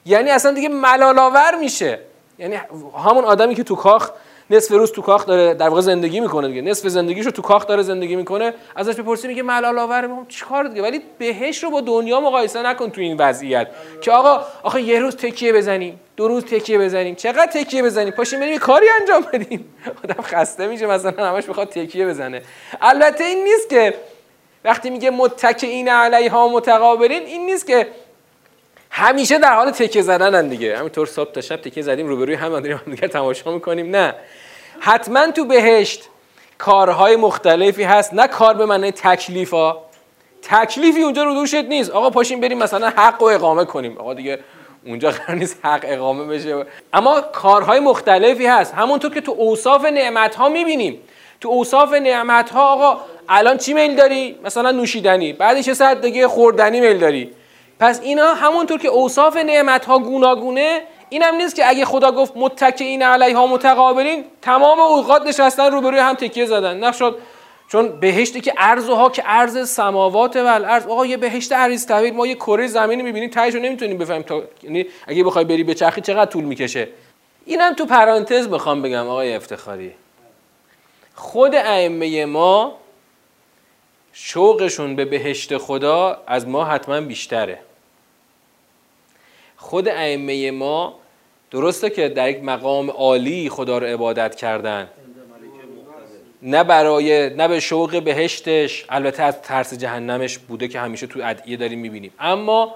[0.07, 1.99] یعنی اصلا دیگه ملالآور میشه.
[2.39, 2.61] یعنی
[3.07, 4.11] همون آدمی که تو کاخ
[4.51, 6.63] نصف روز تو کاخ داره در واقع زندگی می‌کنه دیگه.
[6.63, 10.83] نصف زندگیشو تو کاخ داره زندگی می‌کنه ازش بپرسی میگه ملال آور ما چیکار دیگه؟
[10.83, 13.69] ولی بهش رو با دنیا مقایسه نکن تو این وضعیت
[14.01, 18.41] که آقا آخه یه روز تکیه بزنیم دو روز تکیه بزنیم چقدر تکیه بزنیم پاشیم
[18.41, 19.75] بریم کاری انجام بدیم.
[20.05, 22.43] آدم خسته میشه مثلا همش می‌خواد تکیه بزنه.
[22.81, 23.95] البته این نیست که
[24.65, 27.87] وقتی میگه متکئین علیها متقابلین این نیست که
[28.99, 30.79] همیشه در حال تکیه زدنن دیگه.
[30.79, 33.97] همینطور صبح تا شب تکیه زدیم روبروی هم داریم هم دیگه تماشا می‌کنیم.
[33.97, 34.15] نه.
[34.81, 36.05] حتما تو بهشت
[36.59, 38.15] کارهای مختلفی هست.
[38.15, 39.55] نه کار به معنی تکلیف
[40.43, 41.91] تکلیفی اونجا رو دوشت نیست.
[41.91, 43.99] آقا پاشیم بریم مثلا حق و اقامه کنیم.
[43.99, 44.39] آقا دیگه
[44.87, 46.67] اونجا قرار نیست حق اقامه بشه.
[46.93, 48.75] اما کارهای مختلفی هست.
[48.75, 51.01] همونطور که تو اوصاف نعمت ها می‌بینیم.
[51.41, 55.33] تو اوصاف نعمت ها آقا الان چی میل داری؟ مثلا نوشیدنی.
[55.33, 57.33] بعدش یه ساعت دیگه خوردنی میل داری.
[57.81, 63.03] پس اینا همونطور که اوصاف نعمت ها گوناگونه اینم نیست که اگه خدا گفت متکئین
[63.03, 66.85] علیها متقابلین تمام اوقات نشستن روبروی هم تکیه زدن.
[66.85, 67.19] نشد.
[67.69, 72.15] چون بهشتی که ارز ها که ارز سماوات و الارض آقا یه بهشت عریض طویل
[72.15, 75.75] ما یه کره زمینی می‌بینیم تهش رو نمی‌تونیم بفهمیم تا یعنی اگه بخوای بری به
[75.75, 76.89] چرخی چقدر طول می‌کشه؟
[77.47, 79.93] اینم تو پرانتز می‌خوام بگم آقای افتخاری.
[81.15, 82.75] خود ائمه ما
[84.19, 87.59] شوقشون به بهشت خدا از ما حتما بیشتره.
[89.57, 90.95] خود ائمه ما
[91.51, 94.89] درسته که در یک مقام عالی خدا رو عبادت کردن.
[96.43, 101.57] نه برای نه به شوق بهشتش البته از ترس جهنمش بوده که همیشه تو ادعیه
[101.57, 102.13] داریم می‌بینیم.
[102.21, 102.75] اما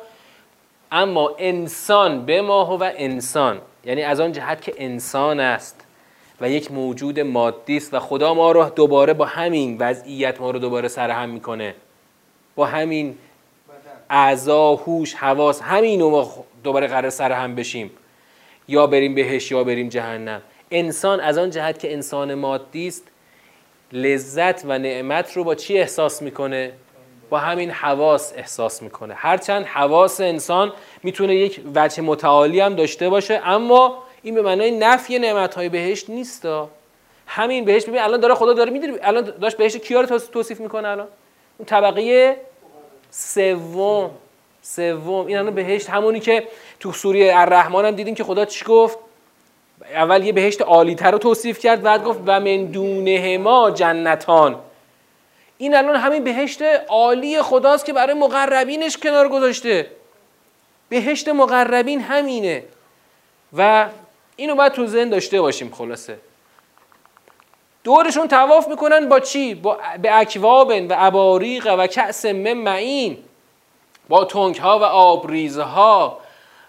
[0.92, 3.60] اما انسان به ما و انسان.
[3.84, 5.79] یعنی از آن جهت که انسان است.
[6.40, 10.58] و یک موجود مادی است و خدا ما رو دوباره با همین وضعیت ما رو
[10.58, 11.74] دوباره سرهم می‌کنه.
[12.54, 13.18] با همین
[14.10, 17.90] اعضا هوش حواس همین ما دوباره قرار سرهم بشیم.
[18.68, 20.42] یا بریم بهش یا بریم جهنم.
[20.70, 23.02] انسان از آن جهت که انسان مادی است
[23.92, 26.72] لذت و نعمت رو با چی احساس می‌کنه؟
[27.30, 29.14] با همین حواس احساس می‌کنه.
[29.14, 30.72] هرچند حواس انسان
[31.02, 36.10] می‌تونه یک وجه متعالی هم داشته باشه اما این به معنای نفی نعمت های بهشت
[36.10, 36.48] نیست
[37.26, 40.88] همین بهشت ببین الان داره خدا داره می‌دونی الان داشت بهشت کیا رو توصیف می‌کنه
[40.88, 41.08] الان؟
[41.58, 42.36] اون طبقه
[43.10, 44.10] سوم
[44.62, 46.48] سوم این الان بهشت همونی که
[46.80, 48.98] تو سوره الرحمن هم دیدیم که خدا چی گفت؟
[49.94, 54.60] اول یه بهشت عالی تر رو توصیف کرد بعد گفت و من دونه ما جنتان.
[55.58, 59.90] این الان همین بهشت عالی خداست که برای مقربینش کنار گذاشته.
[60.88, 62.64] بهشت مقربین همینه.
[63.56, 63.88] و
[64.36, 66.18] اینو باید تو ذهن داشته باشیم خلاصه.
[67.84, 73.16] دورشون تواف می‌کنن با چی؟ با به اکوابن و اباریق و کأس من
[74.08, 76.18] با تنگ ها و آبریزها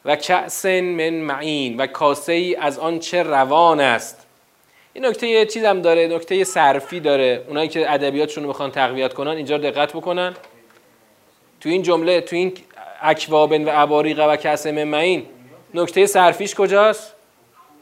[0.06, 4.28] و کأس من معین و کاسه ای از آن چه روان است.
[4.94, 7.46] این نکته یه چیزم داره نکته صرفی داره.
[7.48, 10.36] اونایی که ادبیاتشون رو بخوان تقویت کنن اینجا دقت بکنن.
[11.62, 12.54] تو این جمله تو این
[13.02, 15.26] اکوابن و اباریق و کأس من معین
[15.74, 17.14] نکته صرفیش کجاست؟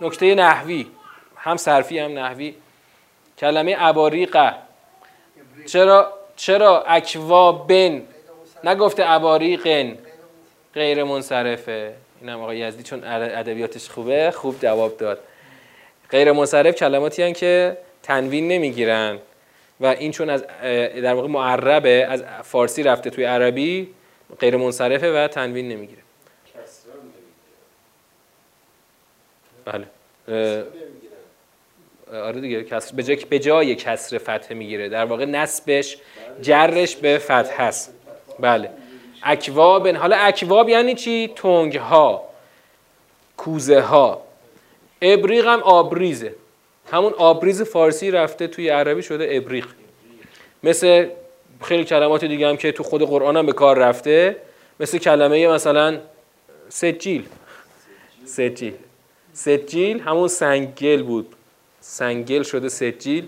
[0.02, 0.88] نکته نحوی
[1.36, 2.56] هم صرفی هم نحوی.
[3.38, 4.54] کلمه اباریقه
[5.66, 8.02] چرا چرا اکوابن؟
[8.64, 9.98] نگفته اباریقن
[10.74, 11.94] غیر منصرفه.
[12.22, 15.20] اینم آقای یزدی چون ادبیاتش خوبه خوب جواب داد.
[16.10, 19.18] غیر منصرف کلماتی هن که تنوین نمی‌گیرن.
[19.82, 20.44] و این چون از
[21.04, 23.88] در واقع معربه از فارسی رفته توی عربی
[24.40, 26.02] غیر منصرفه و تنوین نمی‌گیره.
[29.70, 29.88] بله.
[32.14, 34.90] آره دیگه کسر به جای به جای کسر فتحه می‌گیره.
[34.90, 35.98] در واقع نسبش
[36.42, 37.94] جرش به فتح هست.
[38.40, 38.70] بله.
[39.24, 42.24] اکواب حالا اکواب یعنی چی؟ تنگ ها
[43.38, 44.22] کوزه ها
[45.02, 46.36] ابریق هم آبریزه.
[46.92, 49.66] همون آبریز فارسی رفته توی عربی شده ابریق.
[50.64, 51.10] مثل
[51.62, 54.36] خیلی کلمات دیگه هم که تو خود قرآن هم به کار رفته
[54.80, 56.00] مثل کلمه مثلا
[56.70, 57.26] سجیل.
[58.26, 58.74] سجیل.
[59.40, 61.36] سجیل همون سنگل بود.
[61.80, 63.28] سنگل شده سجیل.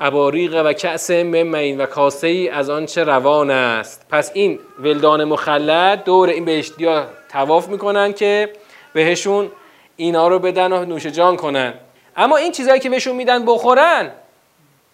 [0.00, 4.06] اباریق و کأس ممین و کاسه ای از آنچه روان است.
[4.10, 8.52] پس این ولدان مخلد دور این بهشتی ها تواف می‌کنن که
[8.92, 9.50] بهشون
[9.96, 11.74] اینا رو بدن و نوش جان کنن.
[12.16, 14.10] اما این چیزهایی که بهشون میدن بخورن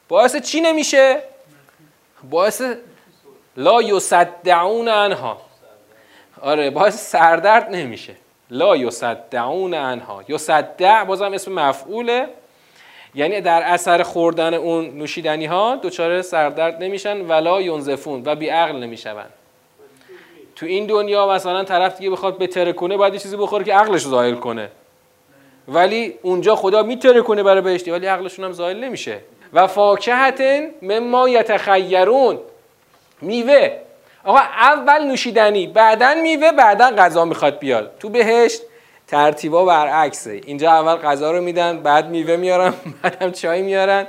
[0.08, 1.22] باعث چی نمیشه؟
[2.30, 2.62] باعث
[3.56, 5.40] لا یصدعون انها
[6.40, 8.14] آره باعث سردرد نمیشه.
[8.50, 12.26] لا یصدعون انها یصدع بازم اسم مفعوله.
[13.14, 18.76] یعنی در اثر خوردن اون نوشیدنی ها دچار سردرد نمیشن ولا ینزفون و بی عقل
[18.76, 19.24] نمیشون
[20.56, 24.34] تو این دنیا مثلا طرف دیگه بخواد به کنه باید چیزی بخوره که عقلش ظاهر
[24.34, 24.70] کنه.
[25.68, 29.18] ولی اونجا خدا میتره کنه برای بهشتی ولی عقلشون هم ظاهر نمیشه.
[29.52, 32.38] و فاکهتن مما یتخیرون.
[33.22, 33.70] میوه.
[34.24, 37.92] آقا اول نوشیدنی بعدا میوه بعدا غذا می‌خواد بیاد.
[38.00, 38.62] تو بهشت
[39.06, 40.40] ترتیبا برعکسه.
[40.46, 44.06] اینجا اول غذا رو میدن بعد میوه میارن بعدم چای میارن.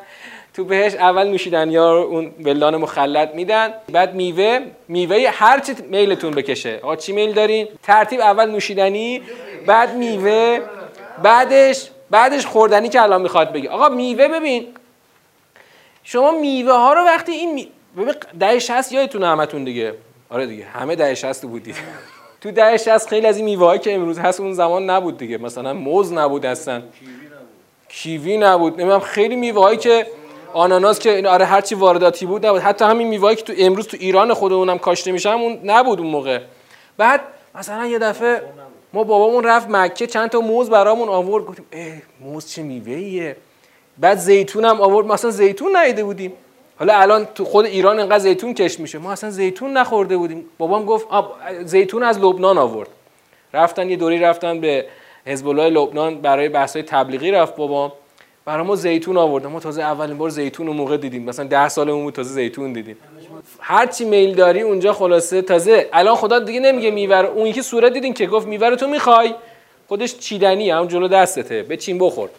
[0.53, 3.73] تو بهش اول نوشیدنی ها رو اون ولدان مخلط میدن.
[3.89, 6.79] بعد میوه میوه هر چی میلتون بکشه.
[6.83, 9.21] آقا چی میل دارین؟ ترتیب اول نوشیدنی
[9.65, 10.59] بعد میوه
[11.23, 13.67] بعدش بعدش خوردنی که الان می‌خواد بگی.
[13.67, 14.67] آقا میوه ببین.
[16.03, 17.67] شما میوه ها رو وقتی این.
[17.97, 19.93] ببین ده 60 یادتونه همتون دیگه.
[20.29, 21.75] آره دیگه همه ده 60 بودید
[22.41, 25.37] تو ده 60 خیلی از این میوه‌ای که امروز هست اون زمان نبود دیگه.
[25.37, 26.81] مثلا موز نبود اصلا.
[27.89, 28.73] کیوی نبود.
[28.73, 30.07] نمی‌دونم خیلی میوه‌ای که
[30.53, 32.61] آناناس که آره هرچی وارداتی بود نبود.
[32.61, 36.39] حتی همین میوه‌ای که تو امروز تو ایران خودمونم کاشته میشم اون نبود اون موقع.
[36.97, 37.21] بعد
[37.55, 38.41] مثلا یه دفعه
[38.93, 41.45] ما بابامون رفت مکه چند تا موز برامون آورد.
[41.45, 43.35] گفتیم ای موز چه میوه‌ایه؟
[43.97, 46.33] بعد زیتون هم آورد مثلا زیتون نیده بودیم.
[46.81, 48.97] حالا الان تو خود ایران انقدر زیتون کش میشه.
[48.97, 50.45] ما اصلا زیتون نخورده بودیم.
[50.57, 51.07] بابام گفت
[51.63, 52.89] زیتون از لبنان آورد.
[53.53, 54.85] رفتن یه دوری رفتن به
[55.25, 57.91] حزب الله لبنان برای بحث های تبلیغی رفت بابام.
[58.45, 59.45] برای ما زیتون آورد.
[59.45, 61.23] ما تازه اولین بار زیتون رو موقع دیدیم.
[61.23, 62.97] مثلا ده سالمون بود تازه زیتون دیدیم.
[63.59, 65.41] هر چی میل داری اونجا خلاصه.
[65.41, 69.35] تازه الان خدا دیگه نمیگه میور اون یکی صورت دیدین که گفت میور تو می‌خوای.
[69.87, 71.63] خودش چیدنی هم جلو دستته.
[71.63, 72.29] به چین بخور.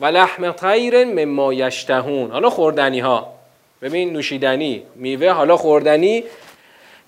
[0.00, 2.30] و لحم طیر مما یشتهون.
[2.30, 3.37] حالا خوردنی ها
[3.82, 6.24] ببین نوشیدنی میوه حالا خوردنی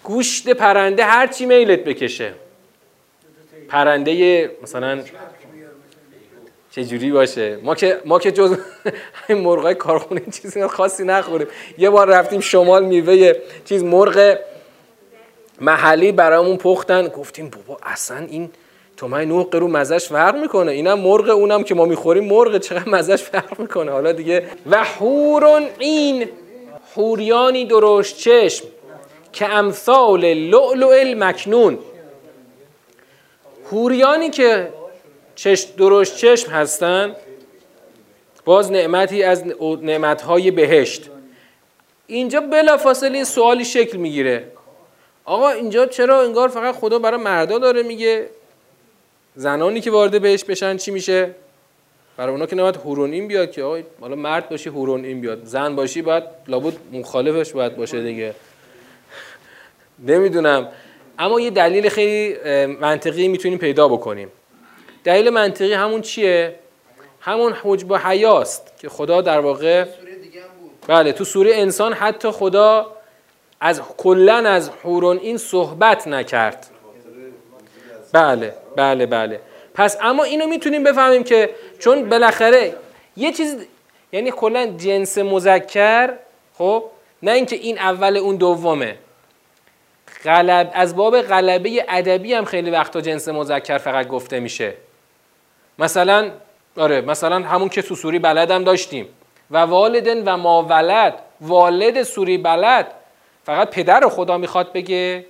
[0.04, 2.32] گوشت پرنده هر چی میلت بکشه.
[3.68, 5.00] پرنده مثلا
[6.70, 8.58] چه جوری باشه؟ ما که ما که جز
[9.28, 11.46] مرغای کارخونه چیزی خاصی نخوریم.
[11.78, 13.32] یه بار رفتیم شمال میوه
[13.64, 14.38] چیز مرغ
[15.60, 17.08] محلی برامون پختن.
[17.08, 18.50] گفتیم بابا اصلا این
[18.96, 20.72] تومن نه قرو مزش فرق می‌کنه.
[20.72, 24.46] اینم مرغ اونم که ما می‌خوریم مرغ چقدر مزش فرق می‌کنه؟ حالا دیگه.
[24.70, 26.28] و حورون این
[26.94, 28.64] حوریانی درشت چشم
[29.32, 31.78] که امثال لؤلؤ المکنون.
[33.64, 34.72] حوریانی که
[35.34, 37.16] چشم درشت چشم هستن
[38.44, 39.44] باز نعمتی از
[39.82, 41.02] نعمتهای بهشت.
[42.06, 44.52] اینجا بلافاصله سوالی شکل می‌گیره.
[45.24, 48.30] آقا اینجا چرا انگار فقط خدا برای مردا داره میگه؟
[49.34, 51.34] زنانی که وارد بهش بشن چی میشه؟
[52.20, 55.44] برای اونا که نباید هورون این بیاد که آقا حالا مرد باشی هورون این بیاد.
[55.44, 58.34] زن باشی باید لابد مخالفش باید باشه دیگه.
[59.98, 60.68] نمی‌دونم.
[61.18, 64.28] اما یه دلیل خیلی منطقی می‌تونیم پیدا بکنیم.
[65.04, 66.54] دلیل منطقی همون چیه؟
[67.20, 69.84] همون حجب حیاست که خدا در واقع
[70.86, 72.92] بله تو سوره انسان حتی خدا
[73.60, 76.66] از کلا از حورون این صحبت نکرد.
[78.12, 79.40] بله بله بله.
[79.80, 82.74] پس اما اینو می‌تونیم بفهمیم که چون بالاخره
[83.16, 83.56] یه چیز
[84.12, 86.10] یعنی کلا جنس مذکر
[86.58, 86.84] خب؟
[87.22, 88.96] نه اینکه این اول اون دومه.
[90.24, 94.74] غلب از باب غلبه ادبی هم خیلی وقتا جنس مذکر فقط گفته میشه.
[95.78, 96.30] مثلا
[96.76, 99.08] آره مثلا همون که تو سوری بلدم داشتیم.
[99.50, 102.86] و والدن و ما ولد والد سوری بلد
[103.44, 105.24] فقط پدر خدا می‌خواد بگه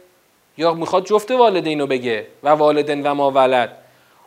[0.59, 2.27] یا می‌خواد جفت والدینو بگه.
[2.43, 3.77] و والدن و ما ولد.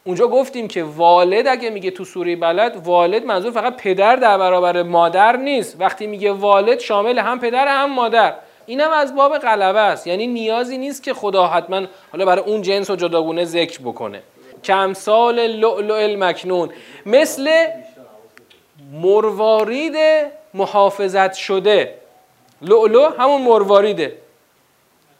[0.05, 4.83] اونجا گفتیم که والد اگه میگه تو سوری بلد والد منظور فقط پدر در برابر
[4.83, 5.75] مادر نیست.
[5.79, 8.35] وقتی میگه والد شامل هم پدر هم مادر.
[8.65, 10.07] اینم از باب غلبه است.
[10.07, 11.81] یعنی نیازی نیست که خدا حتما
[12.11, 14.21] حالا برای اون جنس و جداگونه ذکر بکنه.
[14.63, 16.69] کمسال لؤلؤ المکنون.
[17.05, 17.67] مثل
[18.91, 19.95] مروارید
[20.53, 21.95] محافظت شده.
[22.61, 24.17] لؤلؤ همون مرواریده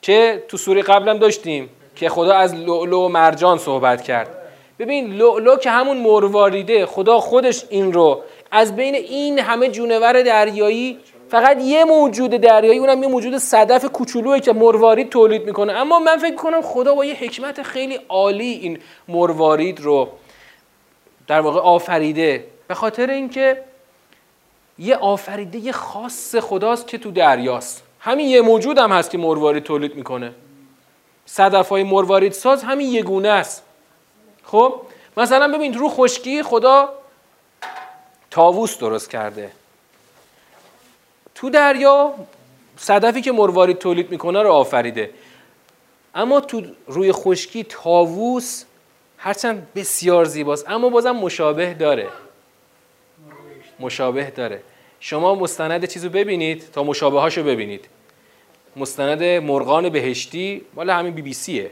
[0.02, 4.43] که تو سوری قبلم داشتیم که خدا از لؤلؤ و مرجان صحبت کرد.
[4.80, 8.22] ببین لؤلؤ که همون مرواریده خدا خودش این رو
[8.52, 11.00] از بین این همه جونور دریایی
[11.30, 15.74] فقط یه موجود دریایی اونم یه موجود صدف کوچولویی که مروارید تولید می‌کنه.
[15.74, 20.10] اما من فکر کنم خدا با یه حکمت خیلی عالی این مروارید رو
[21.28, 22.46] در واقع آفریده.
[22.68, 23.64] به خاطر اینکه
[24.80, 27.84] یه آفریده خاص خداست که تو دریاست.
[28.00, 30.32] همین یه موجود هم هست که مروارید تولید می‌کنه.
[31.26, 33.64] صدف های مروارید ساز همین یه گونه است.
[34.44, 34.82] خب
[35.18, 36.90] مثلا ببین رو خشکی خدا
[38.32, 39.52] تاووس درست کرده.
[41.36, 42.14] تو دریا
[42.78, 45.10] صدفی که مروارید تولید می‌کنه رو آفریده.
[46.16, 48.64] اما تو روی خشکی تاووس
[49.18, 52.10] هرچند بسیار زیباست اما بازم مشابه داره.
[53.80, 54.64] مشابه داره.
[55.00, 57.86] شما مستند چیزو ببینید تا مشابه هاشو ببینید.
[58.76, 61.72] مستند مرغان بهشتی مال همین بی بی سیه.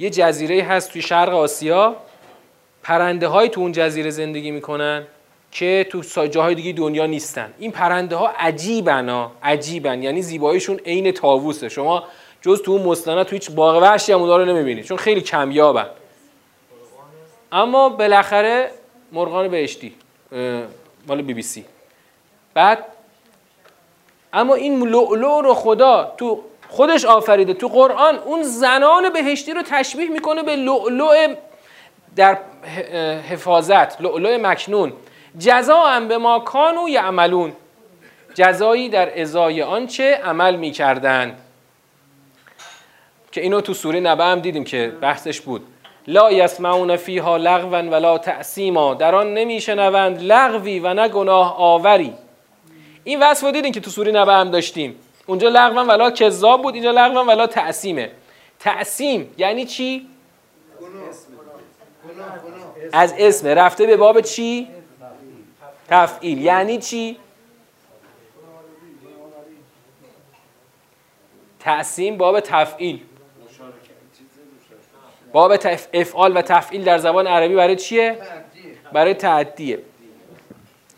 [0.00, 1.96] یه جزیره هست توی شرق آسیا.
[2.82, 5.06] پرنده های تو اون جزیره زندگی می‌کنن
[5.52, 7.54] که تو جاهای دیگه دنیا نیستن.
[7.58, 10.02] این پرنده ها عجیبن ها عجیبن.
[10.02, 12.04] یعنی زیباییشون عین تاووسه شما
[12.42, 15.86] جز تو اون مستند تو هیچ باغ وحشی هم رو نمی‌بینید چون خیلی کمیابن.
[17.52, 18.70] اما بالاخره
[19.12, 19.94] مرغان بهشتی
[21.06, 21.64] مال بی بی سی.
[22.54, 22.84] بعد
[24.32, 27.54] اما این لؤلؤ رو خدا تو خودش آفریده.
[27.54, 31.34] تو قرآن اون زنان بهشتی رو تشبیه می‌کنه به لؤلؤ
[32.16, 32.38] در
[33.30, 34.92] حفاظت لؤلؤ مکنون.
[35.38, 37.52] جزا هم به ما کانو یعملون.
[38.34, 41.36] جزایی در ازای آنچه عمل می‌کردن.
[43.32, 45.66] که اینو تو سوره نبه هم دیدیم که بحثش بود.
[46.06, 52.14] لا یسمعون فیها لغوا ولا تعصیما در آن نمیشنوند لغوی و نه گناه آوری.
[53.04, 54.96] این وصف رو دیدیم که تو سوره نبه هم داشتیم.
[55.26, 58.10] اونجا لغوا ولا کذاب بود اینجا لغوا ولا تعصیمه.
[58.58, 60.08] تعصیم یعنی چی؟
[62.92, 64.68] از اسم رفته به باب چی؟
[65.88, 66.38] تفعیل.
[66.38, 67.16] یعنی چی؟
[71.60, 73.00] تعصیم باب تفعیل.
[75.32, 75.52] باب
[75.92, 78.18] افعال و تفعیل در زبان عربی برای چیه؟
[78.92, 79.82] برای تعدیه.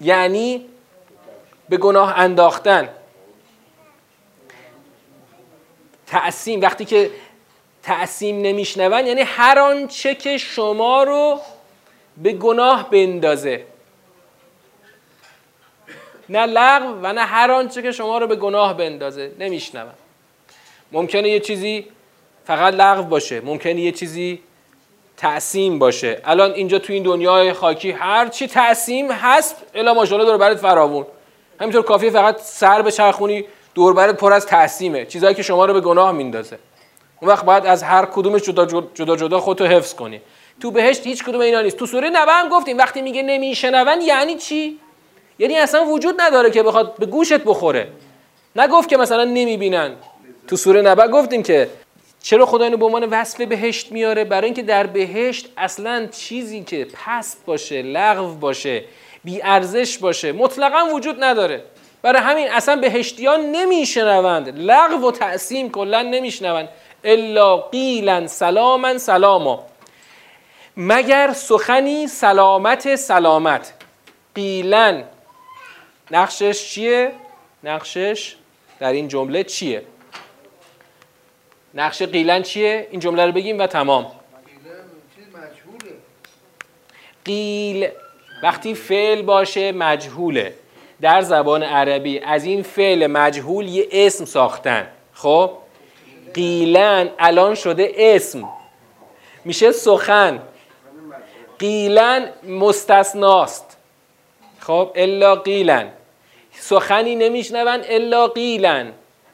[0.01, 0.67] یعنی
[1.69, 2.89] به گناه انداختن.
[6.13, 7.11] تعصیم وقتی که
[7.83, 11.41] تعصیم نمیشنون یعنی هر آنچه که شما رو
[12.23, 13.65] به گناه بندازه.
[16.29, 19.33] نه لغو و نه هر آنچه که شما رو به گناه بندازه.
[19.39, 19.93] نمیشنون.
[20.93, 21.87] ممکنه یه چیزی
[22.45, 24.43] فقط لغو باشه ممکنه یه چیزی
[25.17, 26.21] تعصیم باشه.
[26.25, 31.07] الان اینجا تو این دنیای خاکی هر چی تعصیم هست الا ماشاءالله دور برات فراوون.
[31.61, 33.45] همینطور کافیه فقط سر به چرخونی
[33.75, 36.59] دور برات پر از تعصیمه چیزایی که شما رو به گناه میندازه.
[37.21, 40.21] اون وقت باید از هر کدومش جدا جدا, جدا خودتو حفظ کنی.
[40.61, 41.77] تو بهشت هیچ کدوم اینا نیست.
[41.77, 44.79] تو سوره نبا هم گفتیم وقتی میگه نمیشنون یعنی چی؟
[45.39, 47.89] یعنی اصلا وجود نداره که بخواد به گوشت بخوره.
[48.57, 49.93] نگفت که مثلا نمی‌بینن.
[50.49, 51.69] تو سوره نبا گفتیم که
[52.23, 56.87] چرا خدا اینو به عنوان وصف بهشت میاره؟ برای اینکه در بهشت اصلا چیزی که
[56.95, 58.85] پست باشه لغو باشه
[59.25, 61.65] بی ارزش باشه مطلقا وجود نداره.
[62.03, 64.59] برای همین اصلا بهشتیان نمیشنوند.
[64.59, 66.69] لغو و تعصیم کلا نمیشنوند.
[67.05, 69.67] الا قیلا سلاما سلاما.
[70.77, 73.73] مگر سخنی سلامت سلامت.
[74.35, 75.05] قیلن
[76.11, 77.13] نقشش چیه؟
[77.65, 78.37] نقشش
[78.81, 79.83] در این جمله چیه؟
[81.75, 84.13] نقش قیلن چیه؟ این جمله رو بگیم و تمام.
[87.25, 87.89] قیل.
[88.43, 90.55] وقتی فعل باشه مجهوله.
[91.03, 94.87] در زبان عربی از این فعل مجهول یه اسم ساختن.
[95.13, 95.51] خب؟
[96.35, 98.49] قیلن الان شده اسم.
[99.45, 100.43] میشه سخن.
[101.59, 103.77] قیلن مستثناست.
[104.59, 105.89] خب؟ الا قیلن.
[106.53, 108.93] سخنی نمیشنون الا قیلن.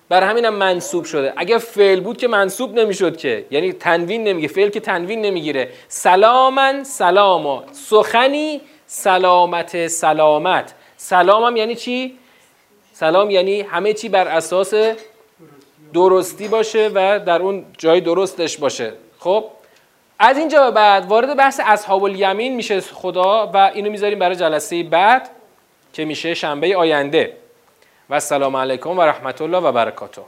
[0.08, 1.32] بر همینم منصوب شده.
[1.36, 3.46] اگه فعل بود که منصوب نمی‌شد که.
[3.50, 4.48] یعنی تنوین نمیگه.
[4.48, 5.68] فعل که تنوین نمی‌گیره.
[5.88, 10.74] سلامن سلاما سخنی سلامت سلامت.
[11.00, 12.18] سلامم یعنی چی؟
[12.92, 14.74] سلام یعنی همه چی بر اساس
[15.94, 18.92] درستی باشه و در اون جای درستش باشه.
[19.18, 19.44] خب؟
[20.18, 24.82] از اینجا به بعد وارد بحث اصحاب الیمین میشه خدا و اینو می‌ذاریم برای جلسه
[24.82, 25.30] بعد
[25.92, 27.36] که میشه شنبه آینده.
[28.10, 30.22] و السلام علیکم و رحمت الله و برکاته.